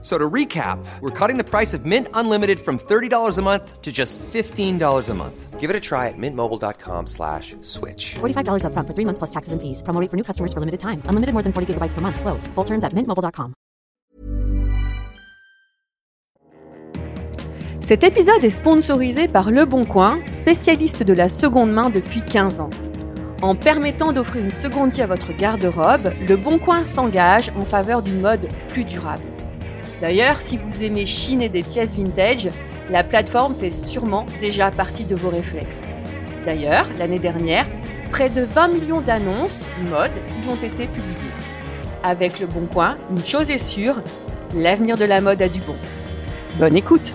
So 0.00 0.16
to 0.16 0.30
recap, 0.30 0.78
we're 1.00 1.10
cutting 1.10 1.38
the 1.38 1.44
price 1.44 1.74
of 1.74 1.84
Mint 1.84 2.06
Unlimited 2.14 2.60
from 2.60 2.78
$30 2.78 3.36
a 3.36 3.42
month 3.42 3.82
to 3.82 3.90
just 3.90 4.16
$15 4.18 5.08
a 5.08 5.14
month. 5.14 5.58
Give 5.58 5.70
it 5.70 5.74
a 5.74 5.80
try 5.80 6.06
at 6.06 6.14
mintmobile.com 6.16 7.08
slash 7.08 7.56
switch. 7.62 8.14
$45 8.20 8.62
upfront 8.62 8.86
for 8.86 8.94
three 8.94 9.04
months 9.04 9.18
plus 9.18 9.30
taxes 9.30 9.52
and 9.52 9.60
fees. 9.60 9.82
Promo 9.82 10.00
rate 10.00 10.08
for 10.08 10.16
new 10.16 10.22
customers 10.22 10.52
for 10.52 10.60
limited 10.60 10.78
time. 10.78 11.02
Unlimited 11.08 11.34
more 11.34 11.42
than 11.42 11.52
40 11.52 11.74
gigabytes 11.74 11.94
per 11.94 12.00
month. 12.00 12.20
Slows. 12.20 12.46
Full 12.54 12.64
terms 12.64 12.84
at 12.84 12.94
mintmobile.com. 12.94 13.54
Cet 17.80 18.04
épisode 18.04 18.44
est 18.44 18.50
sponsorisé 18.50 19.28
par 19.28 19.50
Le 19.50 19.64
Bon 19.64 19.86
Coin, 19.86 20.20
spécialiste 20.26 21.02
de 21.02 21.14
la 21.14 21.28
seconde 21.28 21.72
main 21.72 21.88
depuis 21.88 22.22
15 22.22 22.60
ans. 22.60 22.70
En 23.40 23.54
permettant 23.54 24.12
d'offrir 24.12 24.44
une 24.44 24.50
seconde 24.50 24.90
vie 24.90 25.00
à 25.00 25.06
votre 25.06 25.32
garde-robe, 25.32 26.12
Le 26.28 26.36
Bon 26.36 26.58
Coin 26.58 26.84
s'engage 26.84 27.50
en 27.56 27.64
faveur 27.64 28.02
d'une 28.02 28.20
mode 28.20 28.46
plus 28.68 28.84
durable. 28.84 29.22
D'ailleurs, 30.00 30.40
si 30.40 30.56
vous 30.56 30.82
aimez 30.82 31.06
chiner 31.06 31.48
des 31.48 31.62
pièces 31.62 31.96
vintage, 31.96 32.48
la 32.90 33.02
plateforme 33.02 33.54
fait 33.54 33.70
sûrement 33.70 34.26
déjà 34.40 34.70
partie 34.70 35.04
de 35.04 35.16
vos 35.16 35.28
réflexes. 35.28 35.84
D'ailleurs, 36.46 36.86
l'année 36.98 37.18
dernière, 37.18 37.66
près 38.10 38.28
de 38.30 38.42
20 38.42 38.68
millions 38.68 39.00
d'annonces 39.00 39.66
mode 39.90 40.12
y 40.42 40.48
ont 40.48 40.54
été 40.54 40.86
publiées. 40.86 41.14
Avec 42.02 42.38
Le 42.38 42.46
Bon 42.46 42.66
Coin, 42.72 42.96
une 43.10 43.24
chose 43.26 43.50
est 43.50 43.58
sûre, 43.58 44.00
l'avenir 44.54 44.96
de 44.96 45.04
la 45.04 45.20
mode 45.20 45.42
a 45.42 45.48
du 45.48 45.58
bon. 45.60 45.76
Bonne 46.58 46.76
écoute 46.76 47.14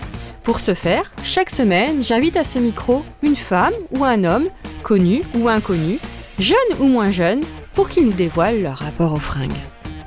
Pour 0.43 0.59
ce 0.59 0.73
faire, 0.73 1.11
chaque 1.23 1.51
semaine, 1.51 2.01
j'invite 2.01 2.35
à 2.35 2.43
ce 2.43 2.57
micro 2.57 3.03
une 3.21 3.35
femme 3.35 3.75
ou 3.91 4.03
un 4.03 4.23
homme, 4.23 4.47
connu 4.81 5.21
ou 5.35 5.47
inconnu, 5.47 5.99
jeune 6.39 6.57
ou 6.79 6.85
moins 6.85 7.11
jeune, 7.11 7.43
pour 7.73 7.89
qu'ils 7.89 8.05
nous 8.05 8.13
dévoilent 8.13 8.63
leur 8.63 8.79
rapport 8.79 9.13
aux 9.13 9.19
fringues. 9.19 9.51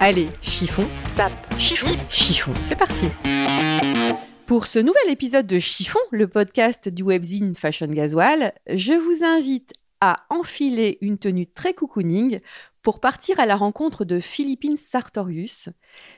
Allez, 0.01 0.29
chiffon, 0.43 0.85
sap, 1.15 1.33
chiffon, 1.57 1.97
chiffon, 2.11 2.53
c'est 2.65 2.77
parti. 2.77 3.07
Pour 4.47 4.67
ce 4.67 4.81
nouvel 4.81 5.09
épisode 5.09 5.47
de 5.47 5.61
Chiffon, 5.61 6.01
le 6.11 6.27
podcast 6.27 6.89
du 6.89 7.05
webzine 7.05 7.55
Fashion 7.55 7.87
Gasoil, 7.87 8.53
je 8.69 8.93
vous 8.93 9.25
invite 9.25 9.73
à 10.01 10.17
enfiler 10.31 10.99
une 11.01 11.17
tenue 11.17 11.47
très 11.47 11.75
cocooning 11.75 12.41
pour 12.85 13.01
partir 13.01 13.41
à 13.41 13.47
la 13.47 13.57
rencontre 13.57 14.05
de 14.05 14.21
Philippine 14.21 14.77
Sartorius. 14.77 15.71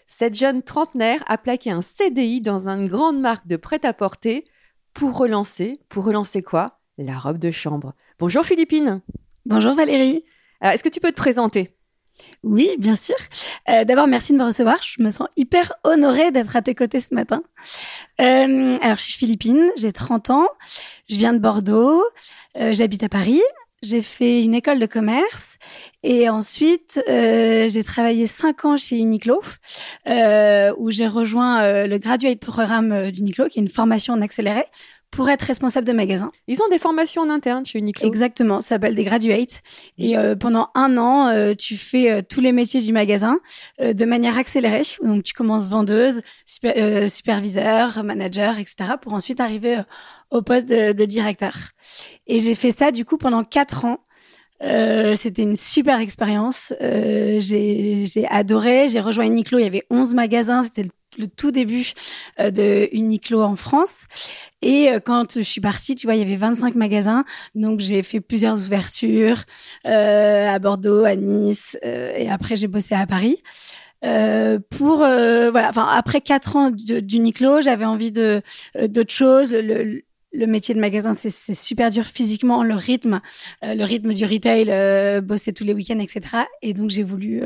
Cette 0.09 0.34
jeune 0.34 0.62
trentenaire 0.62 1.22
a 1.28 1.39
plaqué 1.39 1.70
un 1.70 1.81
CDI 1.81 2.42
dans 2.42 2.69
une 2.69 2.89
grande 2.89 3.20
marque 3.20 3.47
de 3.47 3.56
prêt-à-porter 3.56 4.45
pour 4.92 5.17
relancer, 5.17 5.78
pour 5.89 6.05
relancer 6.05 6.42
quoi? 6.42 6.81
La 6.99 7.19
robe 7.19 7.38
de 7.38 7.53
chambre. 7.53 7.94
Bonjour 8.19 8.44
Philippine. 8.44 9.00
Bonjour 9.47 9.75
Valérie. 9.75 10.25
Alors, 10.60 10.75
Est-ce 10.75 10.82
que 10.82 10.88
tu 10.88 10.99
peux 10.99 11.12
te 11.12 11.16
présenter? 11.16 11.72
Oui, 12.43 12.71
bien 12.78 12.97
sûr. 12.97 13.16
Euh, 13.69 13.84
D'abord, 13.84 14.09
merci 14.09 14.33
de 14.33 14.38
me 14.38 14.44
recevoir. 14.44 14.78
Je 14.83 15.00
me 15.03 15.10
sens 15.10 15.28
hyper 15.37 15.72
honorée 15.84 16.33
d'être 16.33 16.56
à 16.56 16.62
tes 16.62 16.75
côtés 16.75 16.98
ce 16.98 17.15
matin. 17.15 17.43
Euh, 18.21 18.77
alors, 18.81 18.97
je 18.97 19.03
suis 19.03 19.12
Philippine, 19.12 19.71
j'ai 19.77 19.93
30 19.93 20.31
ans, 20.31 20.48
je 21.09 21.16
viens 21.16 21.33
de 21.33 21.38
Bordeaux, 21.38 22.03
euh, 22.56 22.72
j'habite 22.72 23.04
à 23.04 23.09
Paris. 23.09 23.43
J'ai 23.86 24.02
fait 24.02 24.42
une 24.42 24.56
école 24.56 24.80
de 24.80 24.86
commerce 24.86 25.58
et 26.02 26.28
ensuite 26.28 27.00
euh, 27.08 27.69
j'ai 27.69 27.84
travaillé 27.84 28.26
cinq 28.26 28.64
ans 28.64 28.76
chez 28.76 28.97
Uniqlo 28.97 29.41
euh, 30.08 30.74
où 30.76 30.91
j'ai 30.91 31.06
rejoint 31.06 31.62
euh, 31.62 31.86
le 31.86 31.98
graduate 31.98 32.41
programme 32.41 32.91
euh, 32.91 33.10
d'Uniqlo 33.12 33.48
qui 33.48 33.60
est 33.60 33.62
une 33.62 33.69
formation 33.69 34.14
en 34.14 34.22
accéléré 34.22 34.64
pour 35.11 35.31
être 35.31 35.43
responsable 35.43 35.87
de 35.87 35.93
magasin. 35.93 36.31
Ils 36.47 36.61
ont 36.62 36.69
des 36.71 36.78
formations 36.78 37.22
en 37.22 37.31
interne 37.31 37.65
chez 37.65 37.78
Uniqlo. 37.78 38.06
Exactement, 38.06 38.61
ça 38.61 38.71
s'appelle 38.71 38.94
des 38.94 39.05
graduates. 39.05 39.62
Et 39.99 40.17
euh, 40.19 40.37
pendant 40.37 40.69
un 40.75 40.99
an, 40.99 41.28
euh, 41.28 41.55
tu 41.55 41.77
fais 41.77 42.11
euh, 42.11 42.22
tous 42.28 42.41
les 42.41 42.53
métiers 42.53 42.81
du 42.81 42.93
magasin 42.93 43.39
de 43.81 44.05
manière 44.05 44.37
accélérée. 44.39 44.83
Donc 45.03 45.25
tu 45.25 45.33
commences 45.33 45.71
vendeuse, 45.71 46.21
super- 46.45 47.11
superviseur, 47.11 48.05
manager, 48.05 48.59
etc. 48.59 48.93
pour 49.00 49.15
ensuite 49.15 49.41
arriver 49.41 49.81
au 50.31 50.43
poste 50.43 50.69
de, 50.69 50.93
de 50.93 51.05
directeur. 51.05 51.55
Et 52.27 52.41
j'ai 52.41 52.55
fait 52.55 52.71
ça 52.72 52.91
du 52.91 53.05
coup 53.05 53.16
pendant 53.16 53.45
quatre 53.45 53.84
ans. 53.84 54.00
Euh, 54.62 55.15
c'était 55.16 55.43
une 55.43 55.56
super 55.56 56.00
expérience. 56.00 56.72
Euh, 56.81 57.39
j'ai 57.41 58.06
j'ai 58.06 58.27
adoré. 58.27 58.89
J'ai 58.89 59.00
rejoint 59.00 59.27
Uniqlo. 59.27 59.59
Il 59.59 59.65
y 59.65 59.66
avait 59.66 59.84
11 59.91 60.15
magasins. 60.15 60.62
C'était 60.62 60.84
le, 60.84 60.89
le 61.19 61.28
tout 61.28 61.50
début 61.50 61.93
euh, 62.41 62.50
de 62.50 62.88
Uniqlo 62.93 63.43
en 63.43 63.56
France. 63.56 64.04
Et 64.62 64.91
euh, 64.91 65.00
quand 65.00 65.34
je 65.37 65.43
suis 65.43 65.60
partie, 65.60 65.94
tu 65.94 66.06
vois, 66.06 66.15
il 66.15 66.21
y 66.21 66.22
avait 66.22 66.37
25 66.37 66.75
magasins. 66.75 67.25
Donc 67.54 67.81
j'ai 67.81 68.03
fait 68.03 68.21
plusieurs 68.21 68.59
ouvertures 68.59 69.38
euh, 69.87 70.49
à 70.49 70.59
Bordeaux, 70.59 71.04
à 71.04 71.16
Nice, 71.16 71.77
et 71.82 72.28
après 72.31 72.56
j'ai 72.56 72.69
bossé 72.69 72.94
à 72.94 73.06
Paris. 73.06 73.38
Pour 74.71 74.99
voilà, 74.99 75.69
enfin 75.69 75.88
après 75.91 76.21
quatre 76.21 76.54
ans 76.54 76.71
d'Uniqlo, 76.71 77.60
j'avais 77.60 77.84
envie 77.84 78.12
de 78.12 78.41
d'autres 78.87 79.12
choses. 79.12 79.53
Le, 79.53 80.03
métier 80.47 80.75
de 80.75 80.81
magasin, 80.81 81.12
c'est 81.15 81.54
super 81.54 81.91
dur 81.91 82.04
physiquement, 82.04 82.62
le 82.62 82.75
rythme, 82.75 83.21
le 83.62 83.84
rythme 83.84 84.12
du 84.12 84.25
retail, 84.25 85.22
bosser 85.22 85.53
tous 85.53 85.65
les 85.65 85.72
week-ends, 85.72 85.98
etc. 85.98 86.21
Et 86.62 86.72
donc 86.72 86.91
j'ai 86.91 87.03
voulu 87.03 87.43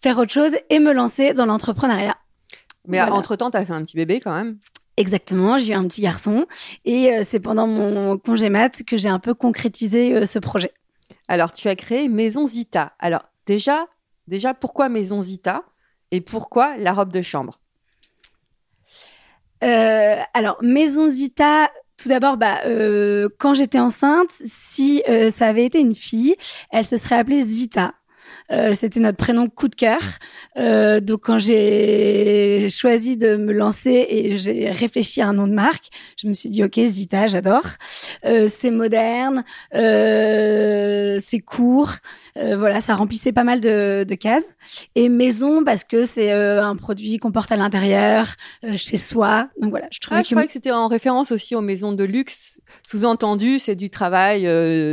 faire 0.00 0.18
autre 0.18 0.32
chose 0.32 0.54
et 0.70 0.78
me 0.78 0.92
lancer 0.92 1.32
dans 1.32 1.46
l'entrepreneuriat. 1.46 2.16
Mais 2.86 2.98
Voilà. 2.98 3.14
entre-temps, 3.14 3.50
tu 3.50 3.56
as 3.56 3.64
fait 3.64 3.72
un 3.72 3.82
petit 3.82 3.96
bébé 3.96 4.20
quand 4.20 4.34
même. 4.34 4.58
Exactement, 4.96 5.58
j'ai 5.58 5.72
eu 5.72 5.76
un 5.76 5.86
petit 5.88 6.02
garçon 6.02 6.46
et 6.84 7.12
euh, 7.12 7.22
c'est 7.26 7.40
pendant 7.40 7.66
mon 7.66 8.16
congé 8.16 8.48
mat 8.48 8.82
que 8.86 8.96
j'ai 8.96 9.08
un 9.08 9.18
peu 9.18 9.34
concrétisé 9.34 10.14
euh, 10.14 10.24
ce 10.24 10.38
projet. 10.38 10.72
Alors, 11.26 11.52
tu 11.52 11.68
as 11.68 11.74
créé 11.74 12.08
Maison 12.08 12.46
Zita. 12.46 12.92
Alors, 13.00 13.22
déjà, 13.46 13.86
déjà 14.28 14.54
pourquoi 14.54 14.88
Maison 14.88 15.20
Zita 15.20 15.64
et 16.12 16.20
pourquoi 16.20 16.76
la 16.76 16.92
robe 16.92 17.10
de 17.10 17.22
chambre? 17.22 17.58
Euh, 19.62 20.16
alors, 20.34 20.58
Maison 20.62 21.08
Zita, 21.08 21.70
tout 21.96 22.08
d'abord, 22.08 22.36
bah, 22.36 22.60
euh, 22.66 23.28
quand 23.38 23.54
j'étais 23.54 23.78
enceinte, 23.78 24.30
si 24.30 25.02
euh, 25.08 25.30
ça 25.30 25.46
avait 25.46 25.64
été 25.64 25.80
une 25.80 25.94
fille, 25.94 26.36
elle 26.70 26.84
se 26.84 26.96
serait 26.96 27.16
appelée 27.16 27.42
Zita. 27.42 27.94
Euh, 28.50 28.74
C'était 28.74 29.00
notre 29.00 29.16
prénom 29.16 29.48
coup 29.48 29.68
de 29.68 29.74
cœur. 29.74 30.00
Euh, 30.56 31.00
donc, 31.00 31.22
quand 31.22 31.38
j'ai 31.38 32.68
choisi 32.68 33.16
de 33.16 33.36
me 33.36 33.52
lancer 33.52 34.06
et 34.08 34.38
j'ai 34.38 34.70
réfléchi 34.70 35.20
à 35.22 35.28
un 35.28 35.32
nom 35.32 35.46
de 35.46 35.54
marque, 35.54 35.86
je 36.20 36.28
me 36.28 36.34
suis 36.34 36.50
dit, 36.50 36.62
OK, 36.62 36.78
Zita, 36.78 37.26
j'adore. 37.26 37.66
Euh, 38.24 38.46
c'est 38.50 38.70
moderne, 38.70 39.44
c'est 39.72 41.40
court. 41.40 41.92
Voilà, 42.36 42.80
ça 42.80 42.94
remplissait 42.94 43.32
pas 43.32 43.44
mal 43.44 43.60
de, 43.60 44.04
de 44.08 44.14
cases. 44.14 44.54
Et 44.94 45.08
maison, 45.08 45.64
parce 45.64 45.84
que 45.84 46.04
c'est 46.04 46.32
un 46.32 46.76
produit 46.76 47.18
qu'on 47.18 47.32
porte 47.32 47.52
à 47.52 47.56
l'intérieur, 47.56 48.26
chez 48.76 48.96
soi. 48.96 49.48
Donc 49.60 49.70
voilà, 49.70 49.86
je 49.90 50.00
trouvais 50.00 50.20
Ah, 50.20 50.22
je 50.22 50.28
que 50.28 50.34
croyais 50.34 50.46
que 50.46 50.52
c'était 50.52 50.70
en 50.70 50.88
référence 50.88 51.32
aussi 51.32 51.54
aux 51.54 51.60
maisons 51.60 51.92
de 51.92 52.04
luxe. 52.04 52.60
Sous-entendu, 52.88 53.58
c'est 53.58 53.74
du 53.74 53.90
travail 53.90 54.46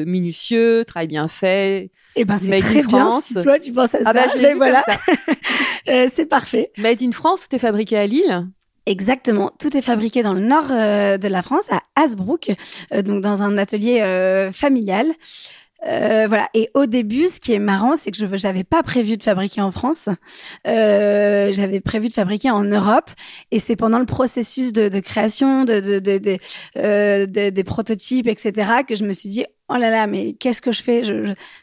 minutieux, 0.05 0.85
travail 0.85 1.07
bien 1.07 1.27
fait. 1.27 1.91
Eh 2.15 2.25
ben, 2.25 2.37
c'est 2.37 2.47
Made 2.49 2.63
in 2.63 2.67
très 2.67 2.83
bien 2.83 3.05
France. 3.07 3.23
si 3.25 3.33
toi 3.35 3.59
tu 3.59 3.71
penses 3.71 3.95
à 3.95 3.99
Ah 4.01 4.03
ça. 4.05 4.13
bah, 4.13 4.25
je 4.33 4.39
l'ai 4.41 4.53
voilà. 4.53 4.83
Euh, 5.89 6.07
c'est 6.13 6.27
parfait. 6.27 6.71
Made 6.77 7.01
in 7.01 7.11
France, 7.11 7.47
tout 7.49 7.55
est 7.55 7.59
fabriqué 7.59 7.97
à 7.97 8.05
Lille. 8.05 8.47
Exactement. 8.85 9.51
Tout 9.59 9.75
est 9.75 9.81
fabriqué 9.81 10.21
dans 10.21 10.33
le 10.33 10.39
nord 10.41 10.67
euh, 10.71 11.17
de 11.17 11.27
la 11.27 11.41
France, 11.41 11.65
à 11.71 11.81
Hasbrook, 11.95 12.51
euh, 12.93 13.01
donc 13.01 13.21
dans 13.21 13.41
un 13.41 13.57
atelier 13.57 14.01
euh, 14.01 14.51
familial. 14.51 15.07
Euh, 15.87 16.25
voilà. 16.27 16.47
Et 16.53 16.69
au 16.75 16.85
début, 16.85 17.25
ce 17.25 17.39
qui 17.39 17.53
est 17.53 17.59
marrant, 17.59 17.95
c'est 17.95 18.11
que 18.11 18.17
je 18.17 18.25
j'avais 18.37 18.63
pas 18.63 18.83
prévu 18.83 19.17
de 19.17 19.23
fabriquer 19.23 19.61
en 19.61 19.71
France. 19.71 20.07
Euh, 20.67 21.51
j'avais 21.51 21.79
prévu 21.81 22.07
de 22.09 22.13
fabriquer 22.13 22.51
en 22.51 22.63
Europe. 22.63 23.09
Et 23.51 23.59
c'est 23.59 23.75
pendant 23.75 23.99
le 23.99 24.05
processus 24.05 24.73
de, 24.73 24.89
de 24.89 24.99
création 24.99 25.63
de, 25.65 25.79
de, 25.79 26.17
de, 26.19 26.37
euh, 26.77 27.25
de- 27.25 27.49
des 27.49 27.63
prototypes, 27.63 28.27
etc., 28.27 28.71
que 28.87 28.95
je 28.95 29.03
me 29.05 29.13
suis 29.13 29.29
dit 29.29 29.45
oh 29.73 29.77
là 29.77 29.89
là, 29.89 30.07
mais 30.07 30.33
qu'est-ce 30.33 30.61
que 30.61 30.71
je 30.71 30.83
fais? 30.83 31.01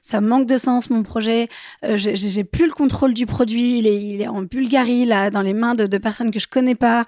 Ça 0.03 0.21
manque 0.21 0.47
de 0.47 0.57
sens 0.57 0.91
mon 0.91 1.03
projet. 1.03 1.49
Euh, 1.85 1.97
j'ai- 1.97 2.45
plus 2.45 2.67
le 2.67 2.73
contrôle 2.73 3.15
du 3.15 3.27
produit. 3.27 3.79
Il 3.79 3.87
est, 3.87 4.29
en 4.29 4.43
Bulgarie 4.43 5.05
là, 5.05 5.31
dans 5.31 5.43
les 5.43 5.55
mains 5.55 5.75
de, 5.75 5.87
de 5.87 5.99
personnes 5.99 6.31
que 6.31 6.39
je 6.39 6.47
connais 6.47 6.75
pas. 6.75 7.05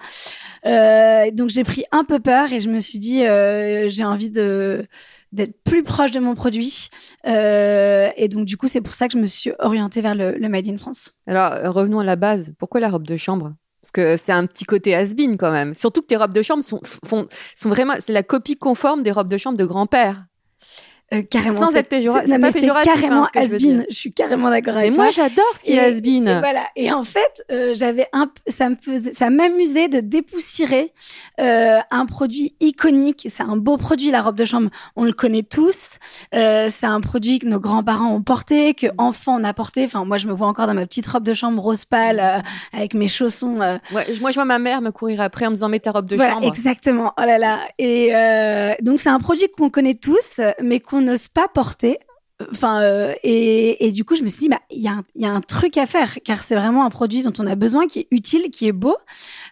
Euh, 0.65 1.31
donc 1.31 1.49
j'ai 1.49 1.63
pris 1.63 1.83
un 1.91 2.03
peu 2.03 2.19
peur 2.19 2.53
et 2.53 2.59
je 2.59 2.69
me 2.69 2.79
suis 2.79 2.99
dit, 2.99 3.25
euh, 3.25 3.89
j'ai 3.89 4.03
envie 4.03 4.29
d'être 4.29 5.63
plus 5.63 5.83
proche 5.83 6.11
de 6.11 6.19
mon 6.19 6.35
produit. 6.35 6.89
Euh, 7.27 8.09
et 8.17 8.27
donc 8.27 8.45
du 8.45 8.57
coup, 8.57 8.67
c'est 8.67 8.81
pour 8.81 8.93
ça 8.93 9.07
que 9.07 9.13
je 9.13 9.17
me 9.17 9.27
suis 9.27 9.51
orientée 9.59 10.01
vers 10.01 10.15
le, 10.15 10.37
Made 10.49 10.67
in 10.67 10.77
France. 10.77 11.11
Alors, 11.27 11.73
revenons 11.73 11.99
à 11.99 12.03
la 12.03 12.15
base. 12.15 12.53
Pourquoi 12.59 12.79
la 12.79 12.89
robe 12.89 13.07
de 13.07 13.17
chambre? 13.17 13.53
Parce 13.81 13.91
que 13.91 14.15
c'est 14.15 14.31
un 14.31 14.45
petit 14.45 14.63
côté 14.63 14.93
has-been 14.93 15.37
quand 15.37 15.51
même. 15.51 15.73
Surtout 15.73 16.01
que 16.01 16.05
tes 16.05 16.15
robes 16.15 16.33
de 16.33 16.43
chambre 16.43 16.63
sont, 16.63 16.81
sont 17.03 17.69
vraiment. 17.69 17.93
C'est 17.99 18.13
la 18.13 18.21
copie 18.21 18.55
conforme 18.55 19.01
des 19.01 19.11
robes 19.11 19.29
de 19.29 19.37
chambre 19.37 19.57
de 19.57 19.65
grand-père. 19.65 20.25
Euh, 21.13 21.23
carrément. 21.29 21.65
Sans 21.65 21.75
être 21.75 21.89
péjora- 21.89 22.21
c'est- 22.21 22.27
c'est 22.27 22.33
non, 22.37 22.39
mais 22.39 22.51
c'est 22.51 22.61
péjoratif, 22.61 22.91
hein, 22.91 22.95
carrément 23.01 23.21
veux 23.23 23.55
has-been. 23.55 23.85
Je 23.89 23.95
suis 23.95 24.13
carrément 24.13 24.49
d'accord 24.49 24.77
avec 24.77 24.91
Et 24.91 24.93
toi. 24.93 25.03
moi, 25.03 25.11
j'adore 25.11 25.43
ce 25.57 25.63
qui 25.63 25.73
est 25.73 25.79
has-been. 25.79 26.27
Et 26.27 26.39
voilà. 26.39 26.63
Et 26.77 26.91
en 26.93 27.03
fait, 27.03 27.43
euh, 27.51 27.73
j'avais 27.75 28.07
un, 28.13 28.29
ça 28.47 28.69
me 28.69 28.75
faisait, 28.81 29.11
ça 29.11 29.29
m'amusait 29.29 29.89
de 29.89 29.99
dépoussiérer 29.99 30.93
euh, 31.41 31.79
un 31.91 32.05
produit 32.05 32.55
iconique. 32.61 33.27
C'est 33.29 33.43
un 33.43 33.57
beau 33.57 33.75
produit, 33.77 34.09
la 34.11 34.21
robe 34.21 34.37
de 34.37 34.45
chambre. 34.45 34.69
On 34.95 35.03
le 35.03 35.11
connaît 35.13 35.43
tous. 35.43 35.97
Euh, 36.33 36.69
c'est 36.71 36.85
un 36.85 37.01
produit 37.01 37.39
que 37.39 37.47
nos 37.47 37.59
grands-parents 37.59 38.13
ont 38.13 38.21
porté, 38.21 38.73
que 38.73 38.87
enfants 38.97 39.37
on 39.39 39.43
a 39.43 39.53
porté. 39.53 39.83
Enfin, 39.83 40.05
moi, 40.05 40.17
je 40.17 40.27
me 40.27 40.33
vois 40.33 40.47
encore 40.47 40.67
dans 40.67 40.73
ma 40.73 40.85
petite 40.85 41.07
robe 41.07 41.23
de 41.23 41.33
chambre 41.33 41.61
rose 41.61 41.83
pâle 41.85 42.19
euh, 42.21 42.39
avec 42.71 42.93
mes 42.93 43.07
chaussons. 43.09 43.59
euh, 43.61 43.77
Ouais, 43.93 44.05
moi, 44.21 44.31
je 44.31 44.35
vois 44.35 44.45
ma 44.45 44.59
mère 44.59 44.81
me 44.81 44.91
courir 44.91 45.19
après 45.19 45.45
en 45.45 45.49
me 45.49 45.55
disant 45.55 45.67
mets 45.67 45.79
ta 45.79 45.91
robe 45.91 46.05
de 46.05 46.15
voilà, 46.15 46.33
chambre. 46.35 46.47
exactement. 46.47 47.13
Oh 47.19 47.25
là 47.25 47.37
là. 47.37 47.59
Et 47.79 48.09
euh, 48.15 48.73
donc 48.81 48.99
c'est 49.01 49.09
un 49.09 49.19
produit 49.19 49.49
qu'on 49.49 49.69
connaît 49.69 49.95
tous, 49.95 50.39
mais 50.63 50.79
qu'on 50.79 51.00
n'ose 51.01 51.27
pas 51.27 51.47
porter. 51.47 51.99
Enfin, 52.51 52.81
euh, 52.81 53.13
et, 53.23 53.85
et 53.85 53.91
du 53.91 54.03
coup, 54.03 54.15
je 54.15 54.23
me 54.23 54.29
suis 54.29 54.39
dit, 54.39 54.49
bah, 54.49 54.61
il 54.71 54.81
y, 54.81 54.87
a 54.87 55.29
un- 55.29 55.41
truc 55.41 55.77
à 55.77 55.85
faire, 55.85 56.17
car 56.23 56.41
c'est 56.41 56.55
vraiment 56.55 56.85
un 56.85 56.89
produit 56.89 57.23
dont 57.23 57.33
on 57.39 57.47
a 57.47 57.55
besoin, 57.55 57.87
qui 57.87 57.99
est 57.99 58.07
utile, 58.11 58.51
qui 58.51 58.67
est 58.67 58.71
beau. 58.71 58.95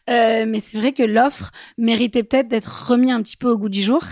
Euh, 0.10 0.46
mais 0.48 0.60
c'est 0.60 0.78
vrai 0.78 0.92
que 0.92 1.04
l'offre 1.04 1.51
méritait 1.78 2.24
peut-être 2.24 2.48
d'être 2.48 2.90
remis 2.90 3.12
un 3.12 3.22
petit 3.22 3.38
peu 3.38 3.50
au 3.50 3.57
goût 3.57 3.69
du 3.69 3.81
jour. 3.81 4.04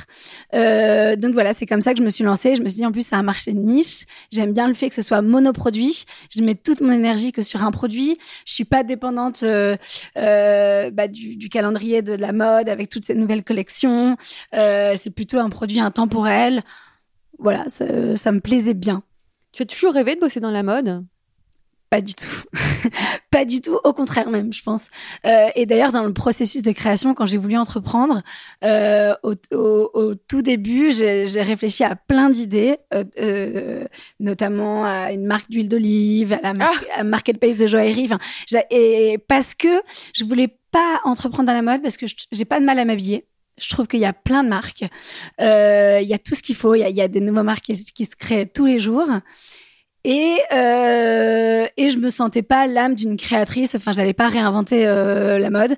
Euh, 0.54 1.16
donc 1.16 1.34
voilà, 1.34 1.54
c'est 1.54 1.66
comme 1.66 1.82
ça 1.82 1.94
que 1.94 2.00
je 2.00 2.04
me 2.04 2.10
suis 2.10 2.24
lancée. 2.24 2.56
Je 2.56 2.62
me 2.62 2.70
suis 2.70 2.78
dit, 2.78 2.86
en 2.86 2.92
plus, 2.92 3.06
c'est 3.06 3.16
un 3.16 3.24
marché 3.24 3.54
de 3.54 3.60
niche. 3.60 4.06
J'aime 4.32 4.54
bien 4.54 4.68
le 4.68 4.74
fait 4.74 4.90
que 4.90 4.96
ce 4.96 5.02
soit 5.02 5.22
monoproduit. 5.22 6.06
Je 6.36 6.42
mets 6.42 6.56
toute 6.56 6.82
mon 6.82 6.92
énergie 6.92 7.32
que 7.32 7.42
sur 7.42 7.64
un 7.64 7.72
produit. 7.72 8.18
Je 8.46 8.54
suis 8.54 8.66
pas 8.66 8.84
dépendante 8.84 9.44
bah, 10.16 11.08
du, 11.08 11.50
calendrier 11.50 12.02
de 12.02 12.14
la 12.14 12.34
mode 12.34 12.70
avec 12.70 12.90
toutes 12.90 13.06
ces 13.06 13.16
nouvelles 13.16 13.44
collections. 13.44 14.18
C'est 14.52 15.12
plutôt 15.14 15.38
un 15.38 15.50
produit 15.50 15.80
intemporel. 15.80 16.64
Voilà, 17.40 17.66
ça, 17.68 18.16
ça 18.16 18.32
me 18.32 18.40
plaisait 18.40 18.74
bien. 18.74 19.04
Tu 19.52 19.64
as 19.64 19.66
toujours 19.66 19.94
rêvé 19.94 20.16
de 20.16 20.20
bosser 20.20 20.40
dans 20.40 20.52
la 20.52 20.64
mode? 20.64 21.06
Pas 21.90 22.02
du 22.02 22.14
tout. 22.16 22.44
pas 23.32 23.46
du 23.46 23.62
tout. 23.62 23.80
Au 23.86 23.94
contraire 23.94 24.30
même, 24.30 24.52
je 24.52 24.62
pense. 24.62 24.88
Euh, 25.26 25.48
et 25.56 25.66
d'ailleurs, 25.66 25.94
dans 25.94 26.04
le 26.04 26.12
processus 26.12 26.62
de 26.62 26.74
création, 26.74 27.14
quand 27.14 27.26
j'ai 27.26 27.38
voulu 27.38 27.56
entreprendre, 27.56 28.24
euh, 28.66 29.14
au, 29.24 29.36
au- 29.54 29.90
au 29.94 30.16
tout 30.16 30.42
début, 30.42 30.92
j'ai 30.92 31.42
réfléchi 31.42 31.86
à 31.86 31.96
plein 31.96 32.30
d'idées, 32.30 32.78
euh, 32.94 33.06
euh, 33.20 33.86
notamment 34.20 34.84
à 34.84 35.14
une 35.14 35.26
marque 35.26 35.50
d'huile 35.50 35.70
d'olive, 35.70 36.34
à 36.34 36.42
la 36.44 36.54
marque, 36.54 36.88
à 36.94 37.06
marketplace 37.06 37.56
de 37.56 37.68
joaillerie. 37.68 38.10
Enfin, 38.12 38.20
et 38.70 39.18
parce 39.30 39.56
que 39.56 39.82
je 40.14 40.26
voulais 40.26 40.58
pas 40.72 41.00
entreprendre 41.06 41.48
dans 41.48 41.54
la 41.54 41.62
mode 41.62 41.82
parce 41.82 41.96
que 41.96 42.06
je- 42.08 42.16
j'ai 42.34 42.46
pas 42.46 42.60
de 42.60 42.66
mal 42.66 42.80
à 42.80 42.84
m'habiller. 42.86 43.26
Je 43.58 43.70
trouve 43.70 43.88
qu'il 43.88 44.00
y 44.00 44.06
a 44.06 44.14
plein 44.14 44.44
de 44.44 44.50
marques. 44.50 44.86
Euh, 45.42 46.00
Il 46.02 46.08
y 46.08 46.14
a 46.14 46.20
tout 46.20 46.36
ce 46.36 46.44
qu'il 46.44 46.56
faut. 46.56 46.76
Il 46.76 46.82
y 46.82 47.02
a, 47.02 47.08
des 47.08 47.20
nouvelles 47.20 47.44
marques 47.44 47.64
qui 47.64 48.06
se 48.06 48.16
créent 48.16 48.48
tous 48.48 48.66
les 48.66 48.80
jours. 48.80 49.08
Et, 50.10 50.38
euh, 50.54 51.68
et 51.76 51.90
je 51.90 51.98
me 51.98 52.10
sentais 52.10 52.42
pas 52.42 52.66
l'âme 52.66 52.96
d'une 52.96 53.18
créatrice. 53.18 53.76
Enfin, 53.76 53.92
j'allais 53.92 54.14
pas 54.14 54.30
réinventer 54.30 54.88
euh, 54.88 55.38
la 55.38 55.50
mode. 55.50 55.76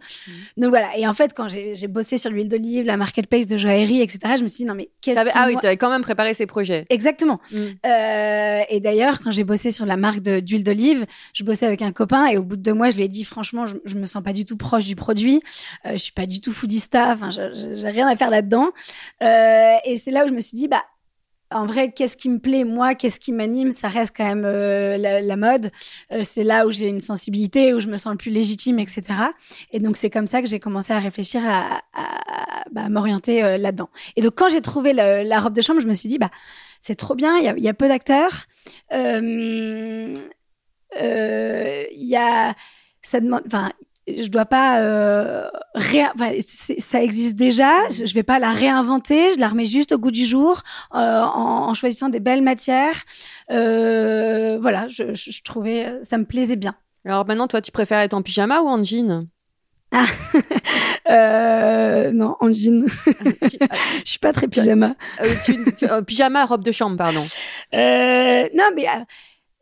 Donc 0.56 0.70
voilà. 0.70 0.96
Et 0.98 1.08
en 1.08 1.14
fait, 1.14 1.34
quand 1.36 1.48
j'ai 1.50 1.88
bossé 1.88 2.20
sur 2.20 2.30
l'huile 2.30 2.48
d'olive, 2.48 2.86
la 2.86 2.96
marketplace 2.96 3.48
de 3.48 3.58
joaillerie, 3.58 4.02
etc., 4.04 4.36
je 4.38 4.44
me 4.44 4.48
suis 4.48 4.64
dit 4.64 4.66
non 4.66 4.76
mais 4.76 4.90
qu'est-ce 5.02 5.16
T'avais- 5.16 5.32
qui 5.32 5.38
Ah 5.40 5.46
oui, 5.48 5.54
moi- 5.54 5.62
tu 5.62 5.66
avais 5.68 5.78
quand 5.78 5.90
même 5.90 6.04
préparé 6.04 6.36
ces 6.36 6.46
projets. 6.46 6.86
Exactement. 6.92 7.40
Mm. 7.52 7.58
Euh, 7.88 8.62
et 8.70 8.80
d'ailleurs, 8.80 9.20
quand 9.22 9.32
j'ai 9.32 9.44
bossé 9.44 9.72
sur 9.72 9.88
la 9.88 9.98
marque 9.98 10.20
d'huile 10.20 10.64
d'olive, 10.64 11.08
je 11.34 11.44
bossais 11.44 11.66
avec 11.66 11.82
un 11.82 11.92
copain 11.92 12.28
et 12.28 12.38
au 12.38 12.44
bout 12.44 12.56
de 12.56 12.62
deux 12.62 12.74
mois, 12.76 12.92
je 12.92 12.98
lui 12.98 13.04
ai 13.06 13.08
dit 13.10 13.24
franchement, 13.24 13.66
je, 13.66 13.78
je 13.84 13.96
me 13.96 14.06
sens 14.06 14.22
pas 14.22 14.34
du 14.34 14.46
tout 14.46 14.58
proche 14.58 14.86
du 14.86 14.96
produit. 14.96 15.42
Euh, 15.88 15.94
je 15.94 15.98
suis 15.98 16.14
pas 16.14 16.28
du 16.28 16.40
tout 16.40 16.54
foodista. 16.54 17.14
Enfin, 17.14 17.32
j'ai 17.32 17.90
rien 17.90 18.08
à 18.08 18.16
faire 18.16 18.30
là-dedans. 18.30 18.70
Et 19.22 19.98
c'est 19.98 20.12
là 20.12 20.26
où 20.26 20.28
je 20.28 20.34
me 20.34 20.42
suis 20.42 20.56
dit 20.56 20.68
bah. 20.68 20.84
En 21.52 21.66
vrai, 21.66 21.92
qu'est-ce 21.92 22.16
qui 22.16 22.30
me 22.30 22.38
plaît 22.40 22.64
moi 22.64 22.94
Qu'est-ce 22.94 23.20
qui 23.20 23.32
m'anime 23.32 23.72
Ça 23.72 23.88
reste 23.88 24.14
quand 24.16 24.26
même 24.26 24.46
euh, 24.46 24.98
la, 24.98 25.20
la 25.22 25.36
mode. 25.36 25.72
Euh, 26.12 26.22
c'est 26.24 26.44
là 26.44 26.68
où 26.68 26.72
j'ai 26.72 26.88
une 26.88 27.00
sensibilité, 27.00 27.74
où 27.74 27.80
je 27.80 27.88
me 27.88 27.98
sens 27.98 28.12
le 28.12 28.18
plus 28.18 28.30
légitime, 28.32 28.78
etc. 28.80 29.04
Et 29.72 29.80
donc 29.80 29.98
c'est 29.98 30.10
comme 30.12 30.28
ça 30.28 30.42
que 30.42 30.48
j'ai 30.48 30.60
commencé 30.60 30.94
à 30.94 31.00
réfléchir 31.00 31.42
à, 31.46 31.82
à- 31.94 32.64
bah, 32.72 32.88
m'orienter 32.90 33.44
euh, 33.44 33.58
là-dedans. 33.58 33.90
Et 34.16 34.22
donc 34.22 34.34
quand 34.36 34.50
j'ai 34.50 34.62
trouvé 34.62 34.94
la 34.94 35.40
robe 35.40 35.54
de 35.54 35.62
chambre, 35.62 35.82
je 35.82 35.88
me 35.88 35.94
suis 35.96 36.08
dit 36.10 36.20
bah 36.20 36.30
c'est 36.82 36.96
trop 36.96 37.16
bien. 37.16 37.38
Il 37.40 37.44
y 37.46 37.48
a, 37.48 37.58
y 37.58 37.68
a 37.68 37.74
peu 37.74 37.88
d'acteurs. 37.88 38.46
Euh, 38.94 40.14
euh, 41.02 41.84
Il 41.92 42.06
y 42.08 42.16
a 42.16 42.54
ça 43.02 43.20
demande. 43.20 43.44
Je 44.18 44.28
dois 44.30 44.46
pas. 44.46 44.80
Euh, 44.80 45.48
enfin, 45.76 46.32
ça 46.80 47.02
existe 47.04 47.36
déjà. 47.36 47.70
Je, 47.90 48.06
je 48.06 48.14
vais 48.14 48.24
pas 48.24 48.40
la 48.40 48.52
réinventer. 48.52 49.34
Je 49.36 49.40
la 49.40 49.48
remets 49.50 49.66
juste 49.66 49.92
au 49.92 49.98
goût 49.98 50.12
du 50.12 50.26
jour 50.26 50.62
euh, 50.96 51.22
en, 51.24 51.70
en 51.70 51.74
choisissant 51.74 52.10
des 52.10 52.20
belles 52.20 52.42
matières. 52.44 53.04
Euh, 53.52 54.58
voilà, 54.62 54.88
je, 54.88 55.14
je, 55.14 55.32
je 55.32 55.44
trouvais 55.44 55.94
ça 56.04 56.18
me 56.18 56.26
plaisait 56.26 56.56
bien. 56.56 56.76
Alors 57.06 57.26
maintenant, 57.26 57.48
toi, 57.48 57.62
tu 57.62 57.72
préfères 57.72 58.00
être 58.00 58.14
en 58.14 58.22
pyjama 58.22 58.62
ou 58.62 58.68
en 58.68 58.84
jean? 58.84 59.28
Euh, 61.10 62.12
non, 62.12 62.36
en 62.40 62.52
jean. 62.54 62.86
Je 63.08 64.10
suis 64.10 64.20
pas 64.20 64.32
très 64.34 64.48
pyjama. 64.48 64.94
tu- 65.44 65.64
tu- 65.76 65.88
Pyjama, 66.06 66.46
robe 66.46 66.64
de 66.64 66.72
chambre, 66.72 66.98
pardon. 66.98 67.24
Non, 67.74 68.70
mais 68.76 68.86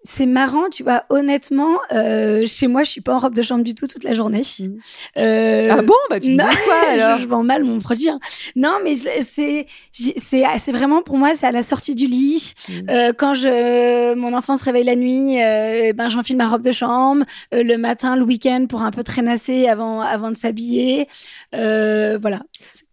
c'est 0.10 0.26
marrant, 0.26 0.70
tu 0.72 0.84
vois. 0.84 1.04
Honnêtement, 1.10 1.78
euh, 1.92 2.46
chez 2.46 2.68
moi, 2.68 2.84
je 2.84 2.90
suis 2.92 3.02
pas 3.02 3.14
en 3.14 3.18
robe 3.20 3.34
de 3.36 3.42
chambre 3.42 3.64
du 3.64 3.76
tout 3.76 3.88
toute 3.88 4.04
la 4.06 4.14
journée. 4.14 4.44
Mhm. 4.60 4.78
Euh, 5.18 5.68
ah 5.72 5.82
bon 5.82 5.94
Bah 6.10 6.20
tu 6.20 6.32
me 6.32 6.38
non, 6.38 6.46
dis 6.50 6.56
quoi 6.66 6.76
alors 6.90 7.18
je, 7.18 7.24
je 7.24 7.28
vends 7.28 7.44
mal 7.44 7.64
mon 7.66 7.80
produit. 7.80 8.10
hein. 8.10 8.20
Non, 8.56 8.78
mais 8.84 8.96
je- 8.96 9.10
c'est 9.22 9.68
j'ai- 9.92 10.14
c'est 10.18 10.44
c'est 10.60 10.72
vraiment 10.72 11.02
pour 11.02 11.18
moi, 11.18 11.34
c'est 11.34 11.46
à 11.46 11.52
la 11.52 11.62
sortie 11.62 11.94
du 11.96 12.08
lit. 12.08 12.54
Mhm. 12.70 12.90
Euh, 12.90 13.14
quand 13.18 13.34
je 13.34 14.14
mon 14.16 14.34
enfant 14.34 14.56
se 14.56 14.64
réveille 14.64 14.86
la 14.86 14.96
nuit, 14.96 15.36
ben 15.94 16.08
j'enfile 16.10 16.38
ma 16.38 16.48
robe 16.48 16.62
de 16.62 16.72
chambre. 16.72 17.26
Le 17.52 17.76
matin, 17.76 18.16
le 18.16 18.24
week-end, 18.24 18.66
pour 18.70 18.82
un 18.84 18.92
peu 18.92 19.04
traînasser 19.04 19.68
avant 19.68 20.00
avant 20.02 20.32
de 20.32 20.38
s'habiller. 20.38 21.08
Voilà. 21.54 22.40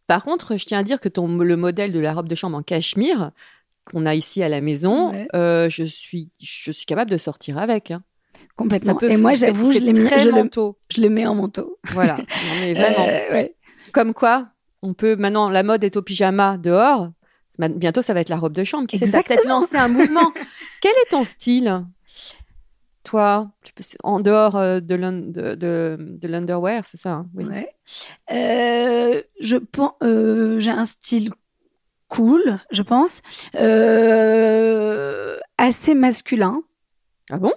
Par 0.07 0.23
contre, 0.23 0.59
je 0.59 0.67
tiens 0.67 0.81
à 0.81 0.83
dire 0.83 1.01
que 1.01 1.09
ton, 1.09 1.29
le 1.29 1.57
modèle 1.57 1.91
de 1.93 1.99
la 2.01 2.13
robe 2.13 2.29
de 2.29 2.35
chambre 2.35 2.59
en 2.59 2.63
cachemire 2.63 3.31
qu'on 3.91 4.07
a 4.07 4.15
ici 4.15 4.43
à 4.43 4.49
la 4.49 4.61
maison, 4.61 5.11
Ouais. 5.11 5.29
euh, 5.35 5.69
je, 5.71 5.85
suis, 5.85 6.31
je 6.41 6.71
suis 6.73 6.87
capable 6.87 7.11
de 7.11 7.17
sortir 7.17 7.59
avec. 7.59 7.91
hein. 7.91 8.03
Complètement. 8.57 8.99
Et 9.01 9.17
moi, 9.17 9.35
j'avoue, 9.35 9.73
je 9.73 9.79
je 9.79 9.85
le, 10.29 10.31
manteau. 10.33 10.79
je 10.95 11.01
le 11.01 11.09
mets 11.11 11.27
en 11.27 11.35
manteau. 11.35 11.79
Voilà. 11.91 12.17
Non, 12.19 12.25
mais 12.61 12.75
vraiment. 12.75 13.07
Euh, 13.09 13.33
ouais. 13.33 13.55
Comme 13.93 14.15
quoi, 14.15 14.49
on 14.83 14.95
peut 14.95 15.17
maintenant, 15.17 15.49
la 15.51 15.63
mode 15.63 15.83
est 15.85 15.97
au 15.97 16.03
pyjama 16.03 16.57
dehors. 16.57 17.11
Bientôt, 17.59 18.03
ça 18.03 18.15
va 18.15 18.21
être 18.21 18.29
la 18.29 18.37
robe 18.37 18.53
de 18.53 18.65
chambre. 18.65 18.87
Qui 18.87 18.99
sait, 18.99 19.07
ça 19.07 19.19
va 19.19 19.23
peut-être 19.23 19.41
Exactement. 19.41 19.61
lancer 19.61 19.77
un 19.77 19.89
mouvement. 19.89 20.33
Quel 20.81 20.93
est 20.93 21.11
ton 21.11 21.25
style? 21.25 21.85
Toi, 23.05 23.51
en 24.03 24.19
dehors 24.21 24.57
euh, 24.57 24.81
de 24.81 24.95
l'un- 24.95 25.13
de, 25.13 25.55
de, 25.55 25.97
de 26.01 26.29
l'underwear, 26.29 26.85
c'est 26.87 26.97
ça 26.97 27.11
hein? 27.13 27.27
Oui. 27.35 27.45
Ouais. 27.45 27.69
Euh, 28.33 29.21
je 29.41 29.57
pense, 29.57 29.93
euh, 30.03 30.59
j'ai 30.59 30.71
un 30.71 30.87
style 30.87 31.31
cool, 32.15 32.59
je 32.71 32.83
pense, 32.83 33.21
euh, 33.57 35.37
assez 35.59 35.95
masculin. 35.95 36.63
Ah 37.31 37.39
bon? 37.39 37.53